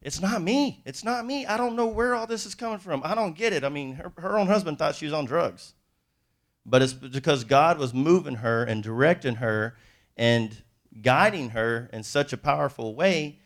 it's 0.00 0.20
not 0.20 0.42
me. 0.42 0.82
It's 0.84 1.02
not 1.02 1.26
me. 1.26 1.44
I 1.46 1.56
don't 1.56 1.74
know 1.74 1.86
where 1.86 2.14
all 2.14 2.26
this 2.26 2.46
is 2.46 2.54
coming 2.54 2.78
from. 2.78 3.02
I 3.04 3.14
don't 3.14 3.36
get 3.36 3.52
it. 3.52 3.64
I 3.64 3.68
mean, 3.68 3.94
her, 3.94 4.12
her 4.18 4.38
own 4.38 4.46
husband 4.46 4.78
thought 4.78 4.94
she 4.94 5.06
was 5.06 5.12
on 5.12 5.24
drugs. 5.24 5.74
But 6.64 6.82
it's 6.82 6.92
because 6.92 7.44
God 7.44 7.78
was 7.78 7.92
moving 7.92 8.36
her 8.36 8.62
and 8.62 8.82
directing 8.82 9.36
her 9.36 9.76
and 10.16 10.62
guiding 11.02 11.50
her 11.50 11.88
in 11.92 12.02
such 12.02 12.32
a 12.32 12.36
powerful 12.36 12.94
way 12.94 13.38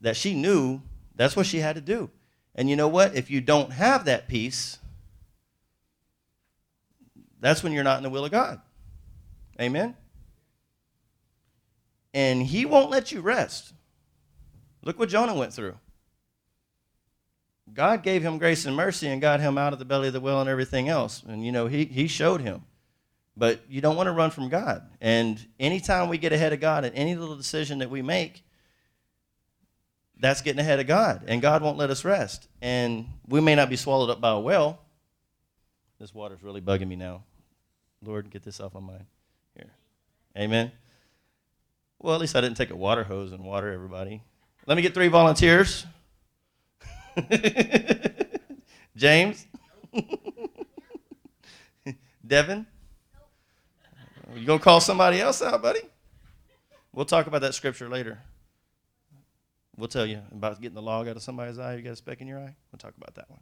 that 0.00 0.16
she 0.16 0.34
knew 0.34 0.80
that's 1.14 1.36
what 1.36 1.46
she 1.46 1.58
had 1.58 1.74
to 1.74 1.82
do. 1.82 2.10
And 2.54 2.70
you 2.70 2.76
know 2.76 2.88
what? 2.88 3.14
If 3.14 3.30
you 3.30 3.40
don't 3.40 3.72
have 3.72 4.06
that 4.06 4.28
peace, 4.28 4.78
that's 7.40 7.62
when 7.62 7.72
you're 7.72 7.84
not 7.84 7.98
in 7.98 8.02
the 8.02 8.10
will 8.10 8.24
of 8.24 8.30
God. 8.30 8.60
Amen? 9.60 9.96
And 12.14 12.42
He 12.42 12.64
won't 12.64 12.90
let 12.90 13.12
you 13.12 13.20
rest. 13.20 13.74
Look 14.88 14.98
what 14.98 15.10
Jonah 15.10 15.34
went 15.34 15.52
through. 15.52 15.76
God 17.74 18.02
gave 18.02 18.22
him 18.22 18.38
grace 18.38 18.64
and 18.64 18.74
mercy 18.74 19.06
and 19.06 19.20
got 19.20 19.38
him 19.38 19.58
out 19.58 19.74
of 19.74 19.78
the 19.78 19.84
belly 19.84 20.06
of 20.06 20.14
the 20.14 20.20
whale 20.20 20.40
and 20.40 20.48
everything 20.48 20.88
else. 20.88 21.22
And, 21.28 21.44
you 21.44 21.52
know, 21.52 21.66
he, 21.66 21.84
he 21.84 22.08
showed 22.08 22.40
him. 22.40 22.62
But 23.36 23.60
you 23.68 23.82
don't 23.82 23.96
want 23.96 24.06
to 24.06 24.12
run 24.12 24.30
from 24.30 24.48
God. 24.48 24.88
And 25.02 25.46
anytime 25.60 26.08
we 26.08 26.16
get 26.16 26.32
ahead 26.32 26.54
of 26.54 26.60
God 26.60 26.86
in 26.86 26.94
any 26.94 27.16
little 27.16 27.36
decision 27.36 27.80
that 27.80 27.90
we 27.90 28.00
make, 28.00 28.42
that's 30.18 30.40
getting 30.40 30.58
ahead 30.58 30.80
of 30.80 30.86
God. 30.86 31.22
And 31.28 31.42
God 31.42 31.60
won't 31.60 31.76
let 31.76 31.90
us 31.90 32.02
rest. 32.02 32.48
And 32.62 33.08
we 33.26 33.42
may 33.42 33.54
not 33.54 33.68
be 33.68 33.76
swallowed 33.76 34.08
up 34.08 34.22
by 34.22 34.30
a 34.30 34.40
whale. 34.40 34.80
This 36.00 36.14
water's 36.14 36.42
really 36.42 36.62
bugging 36.62 36.88
me 36.88 36.96
now. 36.96 37.24
Lord, 38.02 38.30
get 38.30 38.42
this 38.42 38.58
off 38.58 38.72
my 38.72 38.80
mind. 38.80 39.04
Here. 39.54 39.70
Amen. 40.34 40.72
Well, 41.98 42.14
at 42.14 42.22
least 42.22 42.34
I 42.34 42.40
didn't 42.40 42.56
take 42.56 42.70
a 42.70 42.76
water 42.76 43.04
hose 43.04 43.32
and 43.32 43.44
water 43.44 43.70
everybody. 43.70 44.22
Let 44.68 44.76
me 44.76 44.82
get 44.82 44.92
three 44.92 45.08
volunteers. 45.08 45.86
James? 48.96 49.46
Devin? 52.26 52.66
You 54.36 54.44
gonna 54.44 54.58
call 54.58 54.82
somebody 54.82 55.22
else 55.22 55.40
out, 55.40 55.62
buddy? 55.62 55.80
We'll 56.92 57.06
talk 57.06 57.26
about 57.26 57.40
that 57.40 57.54
scripture 57.54 57.88
later. 57.88 58.18
We'll 59.78 59.88
tell 59.88 60.04
you 60.04 60.20
about 60.32 60.60
getting 60.60 60.74
the 60.74 60.82
log 60.82 61.08
out 61.08 61.16
of 61.16 61.22
somebody's 61.22 61.58
eye. 61.58 61.76
You 61.76 61.82
got 61.82 61.94
a 61.94 61.96
speck 61.96 62.20
in 62.20 62.26
your 62.26 62.38
eye? 62.38 62.54
We'll 62.70 62.78
talk 62.78 62.92
about 62.94 63.14
that 63.14 63.30
one. 63.30 63.40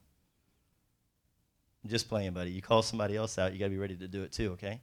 just 1.88 2.08
playing, 2.08 2.34
buddy. 2.34 2.52
You 2.52 2.62
call 2.62 2.82
somebody 2.82 3.16
else 3.16 3.36
out, 3.36 3.52
you 3.52 3.58
got 3.58 3.64
to 3.64 3.70
be 3.70 3.78
ready 3.78 3.96
to 3.96 4.06
do 4.06 4.22
it 4.22 4.30
too, 4.30 4.52
okay? 4.52 4.80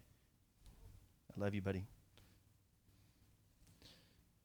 I 1.37 1.41
love 1.41 1.55
you, 1.55 1.61
buddy. 1.61 1.85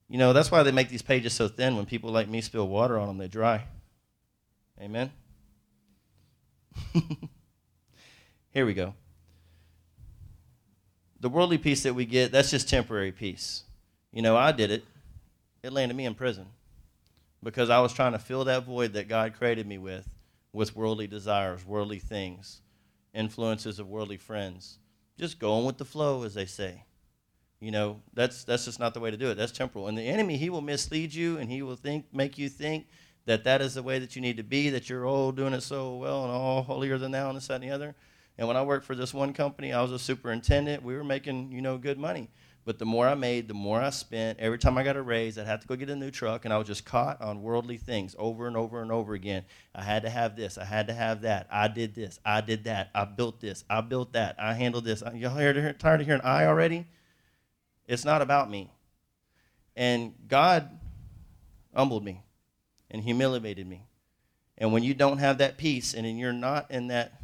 You 0.09 0.19
know, 0.19 0.33
that's 0.33 0.51
why 0.51 0.63
they 0.63 0.73
make 0.73 0.89
these 0.89 1.03
pages 1.03 1.35
so 1.35 1.49
thin. 1.49 1.77
When 1.77 1.87
people 1.87 2.11
like 2.11 2.29
me 2.29 2.41
spill 2.41 2.67
water 2.67 2.99
on 2.99 3.09
them, 3.09 3.19
they 3.19 3.29
dry. 3.29 3.65
Amen? 4.81 5.11
Here 8.53 8.65
we 8.65 8.75
go. 8.75 8.95
The 11.21 11.29
worldly 11.29 11.59
peace 11.59 11.83
that 11.83 11.95
we 11.95 12.07
get, 12.07 12.33
that's 12.33 12.51
just 12.51 12.69
temporary 12.69 13.13
peace. 13.13 13.65
You 14.13 14.23
know, 14.23 14.37
I 14.37 14.53
did 14.53 14.71
it. 14.71 14.85
It 15.63 15.73
landed 15.73 15.97
me 15.97 16.07
in 16.07 16.15
prison 16.15 16.47
because 17.43 17.69
I 17.69 17.81
was 17.81 17.93
trying 17.93 18.13
to 18.13 18.19
fill 18.19 18.45
that 18.45 18.65
void 18.65 18.95
that 18.95 19.09
God 19.09 19.35
created 19.35 19.67
me 19.67 19.79
with 19.79 20.09
with 20.53 20.75
worldly 20.75 21.07
desires, 21.07 21.65
worldly 21.65 21.99
things, 21.99 22.63
influences 23.13 23.79
of 23.79 23.89
worldly 23.89 24.17
friends. 24.17 24.79
Just 25.19 25.39
going 25.39 25.65
with 25.65 25.79
the 25.79 25.85
flow, 25.85 26.23
as 26.23 26.35
they 26.35 26.47
say. 26.47 26.85
You 27.61 27.73
know, 27.73 28.01
that's 28.15 28.45
that's 28.45 28.67
just 28.67 28.79
not 28.79 28.95
the 28.95 29.01
way 29.01 29.11
to 29.11 29.17
do 29.17 29.31
it. 29.31 29.35
That's 29.35 29.53
temporal. 29.53 29.89
And 29.89 29.99
the 29.99 30.03
enemy, 30.03 30.37
he 30.37 30.51
will 30.51 30.61
mislead 30.61 31.13
you 31.13 31.39
and 31.39 31.51
he 31.51 31.63
will 31.63 31.77
think 31.77 32.07
make 32.13 32.39
you 32.39 32.49
think 32.49 32.87
that 33.27 33.45
that 33.45 33.61
is 33.61 33.75
the 33.75 33.83
way 33.83 33.99
that 33.99 34.17
you 34.17 34.23
need 34.23 34.37
to 34.37 34.43
be, 34.43 34.71
that 34.71 34.89
you're 34.89 35.07
all 35.07 35.33
doing 35.33 35.53
it 35.53 35.63
so 35.63 35.97
well 35.97 36.23
and 36.23 36.33
all 36.33 36.63
holier 36.63 36.99
than 36.99 37.11
thou 37.11 37.29
and 37.29 37.37
this, 37.37 37.49
that, 37.49 37.55
and 37.55 37.65
the 37.65 37.71
other. 37.71 37.95
And 38.39 38.47
when 38.47 38.57
I 38.57 38.63
worked 38.63 38.87
for 38.87 38.95
this 38.95 39.13
one 39.13 39.33
company, 39.33 39.73
I 39.73 39.83
was 39.83 39.93
a 39.93 39.99
superintendent. 39.99 40.83
We 40.83 40.95
were 40.95 41.05
making, 41.05 41.51
you 41.51 41.61
know, 41.61 41.77
good 41.77 41.99
money. 41.99 42.31
But 42.65 42.79
the 42.79 42.85
more 42.85 43.09
I 43.09 43.15
made, 43.15 43.49
the 43.49 43.55
more 43.55 43.81
I 43.81 43.91
spent. 43.91 44.39
Every 44.39 44.59
time 44.59 44.79
I 44.79 44.85
got 44.85 44.97
a 44.97 45.03
raise, 45.03 45.39
I'd 45.39 45.47
have 45.47 45.61
to 45.61 45.67
go 45.67 45.75
get 45.75 45.89
a 45.91 45.97
new 45.97 46.11
truck, 46.11 46.45
and 46.45 46.53
I 46.53 46.59
was 46.59 46.67
just 46.67 46.85
caught 46.85 47.21
on 47.21 47.43
worldly 47.43 47.79
things 47.79 48.15
over 48.19 48.47
and 48.47 48.57
over 48.57 48.83
and 48.83 48.93
over 48.93 49.15
again. 49.15 49.45
I 49.75 49.83
had 49.83 50.03
to 50.03 50.11
have 50.11 50.37
this. 50.37 50.59
I 50.59 50.65
had 50.65 50.87
to 50.89 50.93
have 50.93 51.23
that. 51.23 51.49
I 51.51 51.69
did 51.69 51.95
this. 51.95 52.21
I 52.25 52.43
did 52.43 52.65
that. 52.65 52.91
I 52.95 53.07
built 53.07 53.41
this. 53.41 53.65
I 53.71 53.81
built 53.81 54.13
that. 54.13 54.37
I 54.39 54.53
handled 54.53 54.85
this. 54.85 55.03
Y'all 55.15 55.35
tired 55.35 56.01
of 56.01 56.07
hearing 56.07 56.21
I 56.23 56.45
already? 56.45 56.87
It's 57.89 58.05
not 58.05 58.23
about 58.23 58.49
me. 58.51 58.71
And 59.75 60.15
God 60.29 60.71
humbled 61.75 62.05
me 62.05 62.23
and 62.91 63.03
humiliated 63.03 63.67
me. 63.67 63.87
And 64.57 64.73
when 64.73 64.83
you 64.83 64.95
don't 64.95 65.19
have 65.19 65.39
that 65.39 65.57
peace 65.57 65.95
and 65.95 66.19
you're 66.19 66.33
not 66.33 66.71
in 66.71 66.89
that 66.89 67.21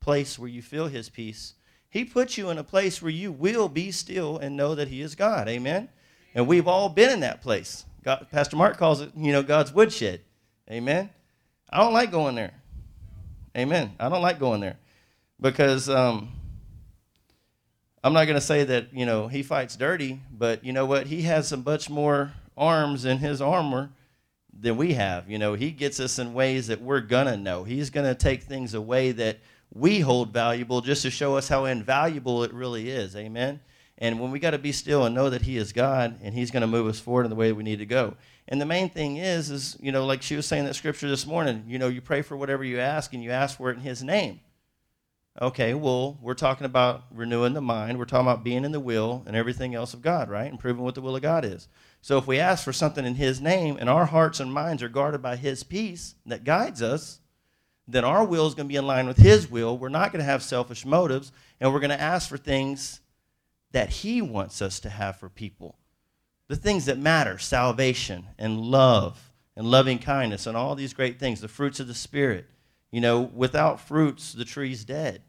place 0.00 0.38
where 0.38 0.48
you 0.48 0.62
feel 0.62 0.86
His 0.86 1.08
peace, 1.08 1.54
he 1.92 2.06
puts 2.06 2.38
you 2.38 2.48
in 2.48 2.56
a 2.56 2.64
place 2.64 3.02
where 3.02 3.10
you 3.10 3.30
will 3.30 3.68
be 3.68 3.90
still 3.90 4.38
and 4.38 4.56
know 4.56 4.74
that 4.74 4.88
He 4.88 5.02
is 5.02 5.14
God. 5.14 5.46
Amen. 5.46 5.90
And 6.34 6.46
we've 6.46 6.66
all 6.66 6.88
been 6.88 7.10
in 7.10 7.20
that 7.20 7.42
place. 7.42 7.84
God, 8.02 8.28
Pastor 8.30 8.56
Mark 8.56 8.78
calls 8.78 9.02
it, 9.02 9.10
you 9.14 9.30
know, 9.30 9.42
God's 9.42 9.74
woodshed. 9.74 10.22
Amen. 10.70 11.10
I 11.68 11.76
don't 11.80 11.92
like 11.92 12.10
going 12.10 12.34
there. 12.34 12.54
Amen. 13.54 13.92
I 14.00 14.08
don't 14.08 14.22
like 14.22 14.38
going 14.38 14.62
there 14.62 14.78
because 15.38 15.90
um, 15.90 16.32
I'm 18.04 18.12
not 18.12 18.24
going 18.24 18.36
to 18.36 18.40
say 18.40 18.64
that 18.64 18.92
you 18.92 19.06
know 19.06 19.28
he 19.28 19.42
fights 19.42 19.76
dirty, 19.76 20.20
but 20.36 20.64
you 20.64 20.72
know 20.72 20.86
what? 20.86 21.06
He 21.06 21.22
has 21.22 21.48
some 21.48 21.62
much 21.64 21.88
more 21.88 22.32
arms 22.56 23.04
in 23.04 23.18
his 23.18 23.40
armor 23.40 23.90
than 24.52 24.76
we 24.76 24.94
have. 24.94 25.30
You 25.30 25.38
know, 25.38 25.54
he 25.54 25.70
gets 25.70 26.00
us 26.00 26.18
in 26.18 26.34
ways 26.34 26.66
that 26.66 26.80
we're 26.80 27.00
gonna 27.00 27.36
know. 27.36 27.64
He's 27.64 27.90
gonna 27.90 28.14
take 28.14 28.42
things 28.42 28.74
away 28.74 29.12
that 29.12 29.38
we 29.74 30.00
hold 30.00 30.32
valuable 30.32 30.80
just 30.80 31.02
to 31.02 31.10
show 31.10 31.36
us 31.36 31.48
how 31.48 31.64
invaluable 31.64 32.44
it 32.44 32.52
really 32.52 32.90
is. 32.90 33.16
Amen. 33.16 33.60
And 33.98 34.18
when 34.20 34.30
we 34.30 34.38
got 34.38 34.50
to 34.50 34.58
be 34.58 34.72
still 34.72 35.04
and 35.04 35.14
know 35.14 35.30
that 35.30 35.42
He 35.42 35.56
is 35.56 35.72
God 35.72 36.18
and 36.22 36.34
He's 36.34 36.50
going 36.50 36.62
to 36.62 36.66
move 36.66 36.86
us 36.88 36.98
forward 36.98 37.24
in 37.24 37.30
the 37.30 37.36
way 37.36 37.52
we 37.52 37.62
need 37.62 37.78
to 37.78 37.86
go. 37.86 38.14
And 38.48 38.60
the 38.60 38.66
main 38.66 38.90
thing 38.90 39.16
is, 39.16 39.50
is 39.50 39.76
you 39.80 39.92
know, 39.92 40.04
like 40.04 40.22
she 40.22 40.34
was 40.34 40.46
saying 40.46 40.64
that 40.64 40.74
scripture 40.74 41.08
this 41.08 41.26
morning. 41.26 41.64
You 41.68 41.78
know, 41.78 41.88
you 41.88 42.00
pray 42.00 42.22
for 42.22 42.36
whatever 42.36 42.64
you 42.64 42.80
ask, 42.80 43.12
and 43.12 43.22
you 43.22 43.30
ask 43.30 43.56
for 43.56 43.70
it 43.70 43.74
in 43.74 43.80
His 43.80 44.02
name. 44.02 44.40
Okay, 45.40 45.72
well, 45.72 46.18
we're 46.20 46.34
talking 46.34 46.66
about 46.66 47.04
renewing 47.10 47.54
the 47.54 47.62
mind. 47.62 47.98
We're 47.98 48.04
talking 48.04 48.26
about 48.26 48.44
being 48.44 48.66
in 48.66 48.72
the 48.72 48.80
will 48.80 49.22
and 49.26 49.34
everything 49.34 49.74
else 49.74 49.94
of 49.94 50.02
God, 50.02 50.28
right? 50.28 50.50
And 50.50 50.60
proving 50.60 50.84
what 50.84 50.94
the 50.94 51.00
will 51.00 51.16
of 51.16 51.22
God 51.22 51.46
is. 51.46 51.68
So 52.02 52.18
if 52.18 52.26
we 52.26 52.38
ask 52.38 52.62
for 52.62 52.72
something 52.72 53.06
in 53.06 53.14
His 53.14 53.40
name 53.40 53.78
and 53.80 53.88
our 53.88 54.04
hearts 54.04 54.40
and 54.40 54.52
minds 54.52 54.82
are 54.82 54.90
guarded 54.90 55.22
by 55.22 55.36
His 55.36 55.62
peace 55.62 56.16
that 56.26 56.44
guides 56.44 56.82
us, 56.82 57.20
then 57.88 58.04
our 58.04 58.26
will 58.26 58.46
is 58.46 58.54
going 58.54 58.68
to 58.68 58.72
be 58.72 58.76
in 58.76 58.86
line 58.86 59.06
with 59.06 59.16
His 59.16 59.50
will. 59.50 59.78
We're 59.78 59.88
not 59.88 60.12
going 60.12 60.20
to 60.20 60.30
have 60.30 60.42
selfish 60.42 60.84
motives, 60.84 61.32
and 61.60 61.72
we're 61.72 61.80
going 61.80 61.90
to 61.90 62.00
ask 62.00 62.28
for 62.28 62.36
things 62.36 63.00
that 63.70 63.88
He 63.88 64.20
wants 64.20 64.60
us 64.60 64.80
to 64.80 64.90
have 64.90 65.16
for 65.16 65.30
people. 65.30 65.78
The 66.48 66.56
things 66.56 66.84
that 66.84 66.98
matter 66.98 67.38
salvation 67.38 68.26
and 68.38 68.60
love 68.60 69.32
and 69.56 69.66
loving 69.66 69.98
kindness 69.98 70.46
and 70.46 70.58
all 70.58 70.74
these 70.74 70.92
great 70.92 71.18
things, 71.18 71.40
the 71.40 71.48
fruits 71.48 71.80
of 71.80 71.88
the 71.88 71.94
Spirit. 71.94 72.46
You 72.92 73.00
know, 73.00 73.22
without 73.22 73.80
fruits, 73.80 74.32
the 74.32 74.44
tree's 74.44 74.84
dead. 74.84 75.22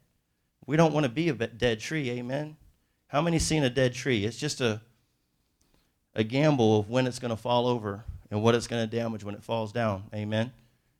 We 0.67 0.77
don't 0.77 0.93
want 0.93 1.05
to 1.05 1.11
be 1.11 1.29
a 1.29 1.33
dead 1.33 1.79
tree, 1.79 2.11
amen? 2.11 2.57
How 3.07 3.21
many 3.21 3.39
seen 3.39 3.63
a 3.63 3.69
dead 3.69 3.93
tree? 3.93 4.25
It's 4.25 4.37
just 4.37 4.61
a, 4.61 4.81
a 6.13 6.23
gamble 6.23 6.79
of 6.79 6.89
when 6.89 7.07
it's 7.07 7.19
going 7.19 7.31
to 7.31 7.37
fall 7.37 7.67
over 7.67 8.03
and 8.29 8.43
what 8.43 8.53
it's 8.53 8.67
going 8.67 8.87
to 8.87 8.95
damage 8.95 9.23
when 9.23 9.33
it 9.33 9.43
falls 9.43 9.71
down, 9.71 10.03
amen? 10.13 10.51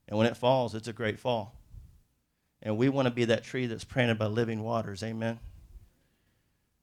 And 0.07 0.17
when 0.17 0.27
it 0.27 0.37
falls, 0.37 0.73
it's 0.73 0.87
a 0.87 0.93
great 0.93 1.19
fall. 1.19 1.53
And 2.61 2.77
we 2.77 2.87
want 2.87 3.07
to 3.07 3.13
be 3.13 3.25
that 3.25 3.43
tree 3.43 3.65
that's 3.65 3.83
planted 3.83 4.17
by 4.17 4.27
living 4.27 4.63
waters. 4.63 5.03
Amen. 5.03 5.39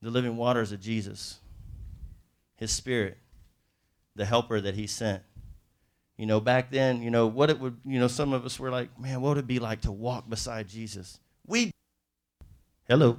The 0.03 0.11
living 0.11 0.37
waters 0.37 0.73
of 0.73 0.81
Jesus, 0.81 1.39
His 2.57 2.71
Spirit, 2.71 3.17
the 4.15 4.27
helper 4.27 4.61
that 4.61 4.75
He 4.75 4.87
sent. 4.87 5.23
You 6.21 6.27
know, 6.27 6.39
back 6.39 6.71
then, 6.71 7.01
you 7.01 7.11
know, 7.11 7.27
what 7.27 7.49
it 7.49 7.59
would, 7.59 7.79
you 7.83 7.99
know, 7.99 8.07
some 8.07 8.35
of 8.35 8.45
us 8.45 8.61
were 8.61 8.71
like, 8.71 9.01
man, 9.01 9.23
what 9.23 9.31
would 9.31 9.39
it 9.39 9.47
be 9.47 9.59
like 9.59 9.81
to 9.81 9.91
walk 9.91 10.29
beside 10.29 10.69
Jesus? 10.69 11.19
We, 11.47 11.71
hello, 12.87 13.17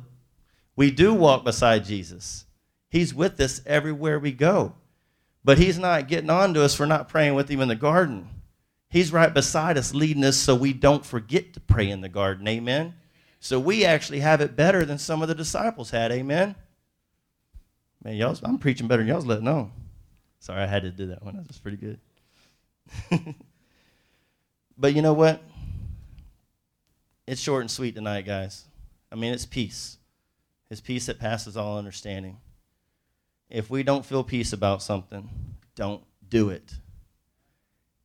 we 0.76 0.92
do 0.92 1.12
walk 1.12 1.44
beside 1.44 1.84
Jesus. 1.84 2.46
He's 2.90 3.12
with 3.12 3.40
us 3.40 3.60
everywhere 3.66 4.20
we 4.20 4.32
go. 4.32 4.76
But 5.44 5.58
He's 5.58 5.80
not 5.80 6.10
getting 6.10 6.30
on 6.30 6.54
to 6.54 6.64
us 6.64 6.76
for 6.76 6.86
not 6.86 7.10
praying 7.10 7.34
with 7.34 7.50
Him 7.50 7.62
in 7.62 7.70
the 7.70 7.76
garden. 7.76 8.30
He's 8.88 9.12
right 9.12 9.34
beside 9.34 9.80
us, 9.80 9.96
leading 9.96 10.24
us 10.24 10.38
so 10.38 10.54
we 10.54 10.72
don't 10.72 11.04
forget 11.04 11.54
to 11.54 11.60
pray 11.60 11.90
in 11.90 12.02
the 12.02 12.10
garden. 12.10 12.48
Amen. 12.48 12.94
So 13.40 13.60
we 13.60 13.84
actually 13.84 14.20
have 14.20 14.42
it 14.42 14.56
better 14.56 14.86
than 14.86 15.00
some 15.00 15.24
of 15.24 15.28
the 15.28 15.34
disciples 15.34 15.90
had. 15.90 16.12
Amen. 16.12 16.54
Man, 18.04 18.16
y'all, 18.16 18.38
I'm 18.44 18.60
preaching 18.60 18.88
better 18.88 19.02
than 19.02 19.08
y'all's 19.08 19.26
letting 19.26 19.48
on. 19.48 19.72
Sorry, 20.38 20.62
I 20.62 20.68
had 20.68 20.84
to 20.84 20.92
do 20.92 21.08
that 21.08 21.24
one. 21.24 21.36
That 21.36 21.48
was 21.48 21.58
pretty 21.58 21.78
good. 21.78 22.00
but 24.78 24.94
you 24.94 25.02
know 25.02 25.14
what? 25.14 25.42
It's 27.28 27.42
short 27.42 27.62
and 27.62 27.72
sweet 27.72 27.96
tonight, 27.96 28.26
guys. 28.26 28.66
I 29.12 29.16
mean, 29.16 29.34
it's 29.34 29.46
peace. 29.46 29.98
It's 30.70 30.82
peace 30.82 31.06
that 31.08 31.20
passes 31.20 31.58
all 31.58 31.78
understanding. 31.78 32.38
If 33.50 33.70
we 33.70 33.84
don't 33.84 34.06
feel 34.06 34.24
peace 34.24 34.54
about 34.54 34.82
something, 34.82 35.30
don't 35.76 36.04
do 36.30 36.50
it 36.50 36.74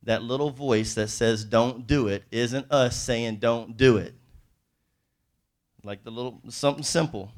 that 0.07 0.23
little 0.23 0.49
voice 0.49 0.93
that 0.93 1.09
says 1.09 1.43
don't 1.43 1.85
do 1.85 2.07
it 2.07 2.23
isn't 2.31 2.71
us 2.71 2.95
saying 2.95 3.35
don't 3.35 3.75
do 3.75 3.97
it. 3.97 4.15
Like 5.83 6.03
the 6.05 6.11
little 6.11 6.41
something 6.47 6.83
simple. 6.83 7.31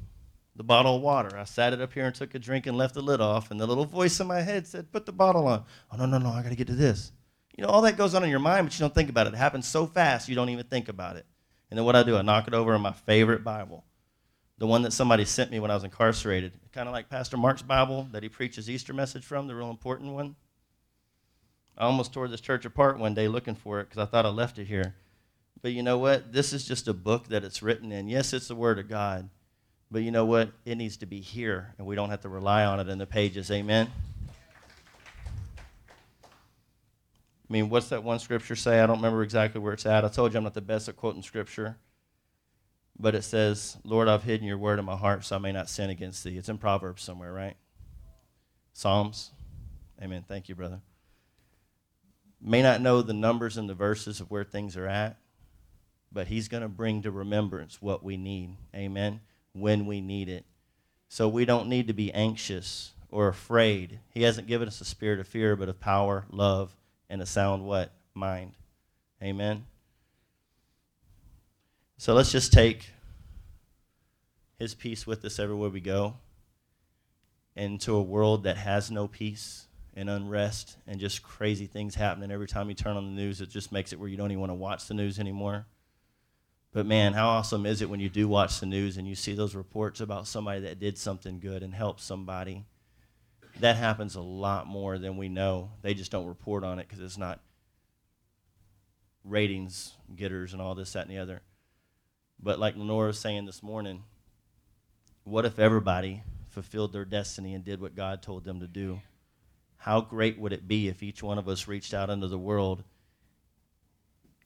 The 0.54 0.62
bottle 0.62 0.96
of 0.96 1.02
water. 1.02 1.36
I 1.36 1.44
sat 1.44 1.72
it 1.72 1.80
up 1.80 1.92
here 1.92 2.06
and 2.06 2.14
took 2.14 2.34
a 2.34 2.38
drink 2.38 2.66
and 2.66 2.76
left 2.76 2.94
the 2.94 3.02
lid 3.02 3.20
off, 3.20 3.50
and 3.50 3.58
the 3.58 3.66
little 3.66 3.86
voice 3.86 4.20
in 4.20 4.26
my 4.26 4.40
head 4.40 4.66
said, 4.66 4.92
Put 4.92 5.06
the 5.06 5.12
bottle 5.12 5.46
on. 5.46 5.64
Oh, 5.90 5.96
no, 5.96 6.06
no, 6.06 6.18
no, 6.18 6.30
I 6.30 6.42
got 6.42 6.50
to 6.50 6.56
get 6.56 6.66
to 6.66 6.74
this. 6.74 7.12
You 7.60 7.66
know, 7.66 7.72
all 7.72 7.82
that 7.82 7.98
goes 7.98 8.14
on 8.14 8.24
in 8.24 8.30
your 8.30 8.38
mind, 8.38 8.66
but 8.66 8.78
you 8.78 8.82
don't 8.82 8.94
think 8.94 9.10
about 9.10 9.26
it. 9.26 9.34
It 9.34 9.36
happens 9.36 9.68
so 9.68 9.84
fast, 9.84 10.30
you 10.30 10.34
don't 10.34 10.48
even 10.48 10.64
think 10.64 10.88
about 10.88 11.16
it. 11.16 11.26
And 11.68 11.76
then 11.76 11.84
what 11.84 11.94
I 11.94 12.02
do, 12.02 12.16
I 12.16 12.22
knock 12.22 12.48
it 12.48 12.54
over 12.54 12.74
in 12.74 12.80
my 12.80 12.94
favorite 12.94 13.44
Bible, 13.44 13.84
the 14.56 14.66
one 14.66 14.80
that 14.80 14.94
somebody 14.94 15.26
sent 15.26 15.50
me 15.50 15.60
when 15.60 15.70
I 15.70 15.74
was 15.74 15.84
incarcerated. 15.84 16.52
Kind 16.72 16.88
of 16.88 16.94
like 16.94 17.10
Pastor 17.10 17.36
Mark's 17.36 17.60
Bible 17.60 18.08
that 18.12 18.22
he 18.22 18.30
preaches 18.30 18.70
Easter 18.70 18.94
message 18.94 19.26
from, 19.26 19.46
the 19.46 19.54
real 19.54 19.68
important 19.68 20.14
one. 20.14 20.36
I 21.76 21.84
almost 21.84 22.14
tore 22.14 22.28
this 22.28 22.40
church 22.40 22.64
apart 22.64 22.98
one 22.98 23.12
day 23.12 23.28
looking 23.28 23.56
for 23.56 23.80
it 23.80 23.90
because 23.90 23.98
I 23.98 24.06
thought 24.06 24.24
I 24.24 24.30
left 24.30 24.58
it 24.58 24.64
here. 24.64 24.94
But 25.60 25.72
you 25.72 25.82
know 25.82 25.98
what? 25.98 26.32
This 26.32 26.54
is 26.54 26.66
just 26.66 26.88
a 26.88 26.94
book 26.94 27.28
that 27.28 27.44
it's 27.44 27.62
written 27.62 27.92
in. 27.92 28.08
Yes, 28.08 28.32
it's 28.32 28.48
the 28.48 28.54
Word 28.54 28.78
of 28.78 28.88
God. 28.88 29.28
But 29.90 30.00
you 30.00 30.12
know 30.12 30.24
what? 30.24 30.50
It 30.64 30.76
needs 30.76 30.96
to 30.96 31.06
be 31.06 31.20
here, 31.20 31.74
and 31.76 31.86
we 31.86 31.94
don't 31.94 32.08
have 32.08 32.22
to 32.22 32.30
rely 32.30 32.64
on 32.64 32.80
it 32.80 32.88
in 32.88 32.96
the 32.96 33.06
pages. 33.06 33.50
Amen? 33.50 33.90
I 37.50 37.52
mean, 37.52 37.68
what's 37.68 37.88
that 37.88 38.04
one 38.04 38.20
scripture 38.20 38.54
say? 38.54 38.80
I 38.80 38.86
don't 38.86 38.98
remember 38.98 39.24
exactly 39.24 39.60
where 39.60 39.72
it's 39.72 39.84
at. 39.84 40.04
I 40.04 40.08
told 40.08 40.32
you 40.32 40.38
I'm 40.38 40.44
not 40.44 40.54
the 40.54 40.60
best 40.60 40.88
at 40.88 40.96
quoting 40.96 41.22
scripture. 41.22 41.76
But 42.96 43.14
it 43.14 43.22
says, 43.22 43.76
Lord, 43.82 44.08
I've 44.08 44.22
hidden 44.22 44.46
your 44.46 44.58
word 44.58 44.78
in 44.78 44.84
my 44.84 44.96
heart 44.96 45.24
so 45.24 45.36
I 45.36 45.38
may 45.38 45.52
not 45.52 45.68
sin 45.68 45.90
against 45.90 46.22
thee. 46.22 46.36
It's 46.36 46.48
in 46.48 46.58
Proverbs 46.58 47.02
somewhere, 47.02 47.32
right? 47.32 47.56
Psalms. 48.72 49.32
Amen. 50.00 50.24
Thank 50.28 50.48
you, 50.48 50.54
brother 50.54 50.80
may 52.40 52.62
not 52.62 52.80
know 52.80 53.02
the 53.02 53.12
numbers 53.12 53.56
and 53.56 53.68
the 53.68 53.74
verses 53.74 54.20
of 54.20 54.30
where 54.30 54.44
things 54.44 54.76
are 54.76 54.86
at, 54.86 55.16
but 56.10 56.28
He's 56.28 56.48
going 56.48 56.62
to 56.62 56.68
bring 56.68 57.02
to 57.02 57.10
remembrance 57.10 57.82
what 57.82 58.02
we 58.02 58.16
need. 58.16 58.56
Amen. 58.74 59.20
When 59.52 59.86
we 59.86 60.00
need 60.00 60.28
it. 60.28 60.44
So 61.08 61.28
we 61.28 61.44
don't 61.44 61.68
need 61.68 61.88
to 61.88 61.92
be 61.92 62.12
anxious 62.12 62.92
or 63.10 63.28
afraid. 63.28 63.98
He 64.10 64.22
hasn't 64.22 64.46
given 64.46 64.68
us 64.68 64.80
a 64.80 64.84
spirit 64.84 65.20
of 65.20 65.28
fear, 65.28 65.56
but 65.56 65.68
of 65.68 65.80
power, 65.80 66.24
love, 66.30 66.76
and 67.10 67.20
a 67.20 67.26
sound 67.26 67.66
what? 67.66 67.92
Mind. 68.14 68.52
Amen. 69.22 69.66
So 71.98 72.14
let's 72.14 72.32
just 72.32 72.52
take 72.52 72.88
his 74.58 74.74
peace 74.74 75.06
with 75.06 75.22
us 75.24 75.38
everywhere 75.38 75.68
we 75.68 75.80
go 75.80 76.14
into 77.56 77.94
a 77.94 78.02
world 78.02 78.44
that 78.44 78.56
has 78.56 78.90
no 78.90 79.06
peace 79.06 79.66
and 79.94 80.08
unrest 80.08 80.76
and 80.86 80.98
just 81.00 81.22
crazy 81.22 81.66
things 81.66 81.94
happening 81.94 82.30
every 82.30 82.46
time 82.46 82.68
you 82.68 82.74
turn 82.74 82.96
on 82.96 83.04
the 83.04 83.22
news. 83.22 83.40
It 83.40 83.50
just 83.50 83.72
makes 83.72 83.92
it 83.92 83.98
where 83.98 84.08
you 84.08 84.16
don't 84.16 84.30
even 84.30 84.40
want 84.40 84.50
to 84.50 84.54
watch 84.54 84.86
the 84.86 84.94
news 84.94 85.18
anymore. 85.18 85.66
But 86.72 86.86
man, 86.86 87.12
how 87.12 87.28
awesome 87.28 87.66
is 87.66 87.82
it 87.82 87.90
when 87.90 88.00
you 88.00 88.08
do 88.08 88.28
watch 88.28 88.60
the 88.60 88.66
news 88.66 88.96
and 88.96 89.06
you 89.06 89.16
see 89.16 89.34
those 89.34 89.56
reports 89.56 90.00
about 90.00 90.28
somebody 90.28 90.60
that 90.60 90.78
did 90.78 90.96
something 90.96 91.40
good 91.40 91.62
and 91.62 91.74
helped 91.74 92.00
somebody? 92.00 92.64
That 93.60 93.76
happens 93.76 94.14
a 94.14 94.20
lot 94.20 94.66
more 94.66 94.98
than 94.98 95.16
we 95.16 95.28
know. 95.28 95.70
They 95.82 95.94
just 95.94 96.10
don't 96.10 96.26
report 96.26 96.64
on 96.64 96.78
it 96.78 96.88
because 96.88 97.02
it's 97.02 97.18
not 97.18 97.40
ratings 99.24 99.94
getters 100.16 100.52
and 100.52 100.62
all 100.62 100.74
this, 100.74 100.92
that, 100.92 101.06
and 101.06 101.10
the 101.10 101.18
other. 101.18 101.42
But 102.42 102.58
like 102.58 102.76
Lenora 102.76 103.08
was 103.08 103.18
saying 103.18 103.44
this 103.44 103.62
morning, 103.62 104.04
what 105.24 105.44
if 105.44 105.58
everybody 105.58 106.22
fulfilled 106.48 106.92
their 106.92 107.04
destiny 107.04 107.54
and 107.54 107.64
did 107.64 107.80
what 107.80 107.94
God 107.94 108.22
told 108.22 108.44
them 108.44 108.60
to 108.60 108.66
do? 108.66 109.00
How 109.76 110.00
great 110.00 110.38
would 110.38 110.52
it 110.52 110.66
be 110.66 110.88
if 110.88 111.02
each 111.02 111.22
one 111.22 111.38
of 111.38 111.48
us 111.48 111.68
reached 111.68 111.94
out 111.94 112.10
into 112.10 112.28
the 112.28 112.38
world 112.38 112.82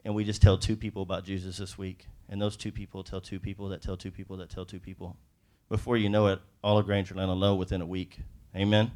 and 0.05 0.15
we 0.15 0.25
just 0.25 0.43
tell 0.43 0.59
two 0.59 0.77
people 0.77 1.03
about 1.03 1.25
Jesus 1.25 1.57
this 1.57 1.79
week, 1.79 2.07
and 2.29 2.41
those 2.41 2.57
two 2.57 2.73
people 2.73 3.03
tell 3.03 3.21
two 3.21 3.41
people 3.41 3.69
that 3.69 3.81
tell 3.81 3.97
two 3.97 4.11
people 4.11 4.37
that 4.39 4.51
tell 4.51 4.67
two 4.67 4.81
people? 4.81 5.17
Before 5.71 5.97
you 5.97 6.11
know 6.11 6.27
it, 6.27 6.41
all 6.63 6.79
of 6.79 6.87
Grangerland 6.87 7.35
low 7.39 7.55
within 7.55 7.81
a 7.81 7.87
week. 7.87 8.19
Amen. 8.55 8.91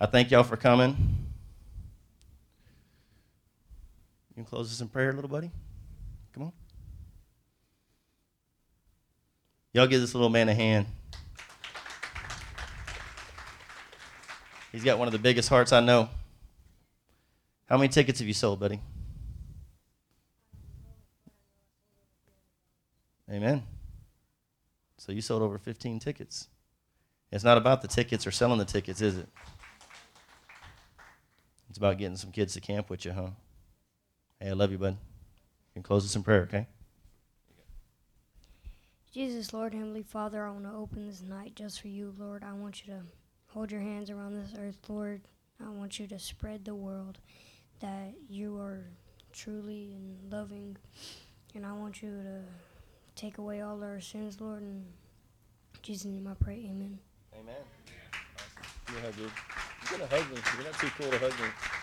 I 0.00 0.06
thank 0.06 0.30
y'all 0.30 0.42
for 0.42 0.56
coming. 0.56 0.96
You 4.30 4.34
can 4.34 4.44
close 4.44 4.72
us 4.72 4.80
in 4.80 4.88
prayer, 4.88 5.12
little 5.12 5.28
buddy. 5.28 5.50
Come 6.32 6.44
on. 6.44 6.52
Y'all 9.74 9.86
give 9.86 10.00
this 10.00 10.14
little 10.14 10.30
man 10.30 10.48
a 10.48 10.54
hand. 10.54 10.86
He's 14.72 14.84
got 14.84 14.98
one 14.98 15.06
of 15.06 15.12
the 15.12 15.18
biggest 15.18 15.50
hearts 15.50 15.72
I 15.72 15.80
know. 15.80 16.08
How 17.68 17.76
many 17.76 17.88
tickets 17.88 18.20
have 18.20 18.28
you 18.28 18.34
sold, 18.34 18.58
buddy? 18.58 18.80
Amen. 23.30 23.62
So 24.96 25.12
you 25.12 25.20
sold 25.20 25.42
over 25.42 25.58
15 25.58 25.98
tickets. 25.98 26.48
It's 27.30 27.44
not 27.44 27.58
about 27.58 27.82
the 27.82 27.88
tickets 27.88 28.26
or 28.26 28.30
selling 28.30 28.58
the 28.58 28.64
tickets, 28.64 29.00
is 29.00 29.18
it? 29.18 29.28
It's 31.70 31.78
about 31.78 31.98
getting 31.98 32.16
some 32.16 32.32
kids 32.32 32.54
to 32.54 32.60
camp 32.60 32.90
with 32.90 33.04
you, 33.04 33.12
huh? 33.12 33.30
Hey, 34.40 34.48
I 34.50 34.52
love 34.54 34.72
you, 34.72 34.78
bud. 34.78 34.96
You 34.96 35.72
can 35.74 35.82
close 35.84 36.04
us 36.04 36.16
in 36.16 36.24
prayer, 36.24 36.42
okay? 36.42 36.66
Jesus, 39.12 39.52
Lord, 39.52 39.72
Heavenly 39.72 40.02
Father, 40.02 40.44
I 40.44 40.50
want 40.50 40.64
to 40.64 40.72
open 40.72 41.06
this 41.06 41.22
night 41.22 41.54
just 41.54 41.80
for 41.80 41.86
you, 41.86 42.12
Lord. 42.18 42.42
I 42.42 42.54
want 42.54 42.84
you 42.84 42.92
to 42.94 43.00
hold 43.46 43.70
your 43.70 43.80
hands 43.80 44.10
around 44.10 44.34
this 44.34 44.52
earth, 44.58 44.78
Lord. 44.88 45.20
I 45.64 45.68
want 45.68 46.00
you 46.00 46.08
to 46.08 46.18
spread 46.18 46.64
the 46.64 46.74
world 46.74 47.18
that 47.78 48.14
you 48.28 48.58
are 48.58 48.84
truly 49.32 49.92
and 49.92 50.32
loving. 50.32 50.76
And 51.54 51.64
I 51.64 51.72
want 51.72 52.02
you 52.02 52.10
to 52.10 52.40
take 53.14 53.38
away 53.38 53.60
all 53.60 53.80
our 53.84 54.00
sins, 54.00 54.40
Lord. 54.40 54.62
And 54.62 54.86
in 55.74 55.82
Jesus' 55.82 56.06
name 56.06 56.26
I 56.26 56.34
pray, 56.34 56.66
amen. 56.68 56.98
Amen. 57.32 57.54
Awesome. 58.12 58.72
Give 58.86 59.02
me 59.02 59.08
a 59.08 59.12
dude. 59.12 59.30
Me. 59.90 59.98
You're 59.98 60.64
not 60.64 60.78
too 60.78 60.88
cool 60.96 61.10
to 61.10 61.18
hug 61.18 61.32
me. 61.40 61.79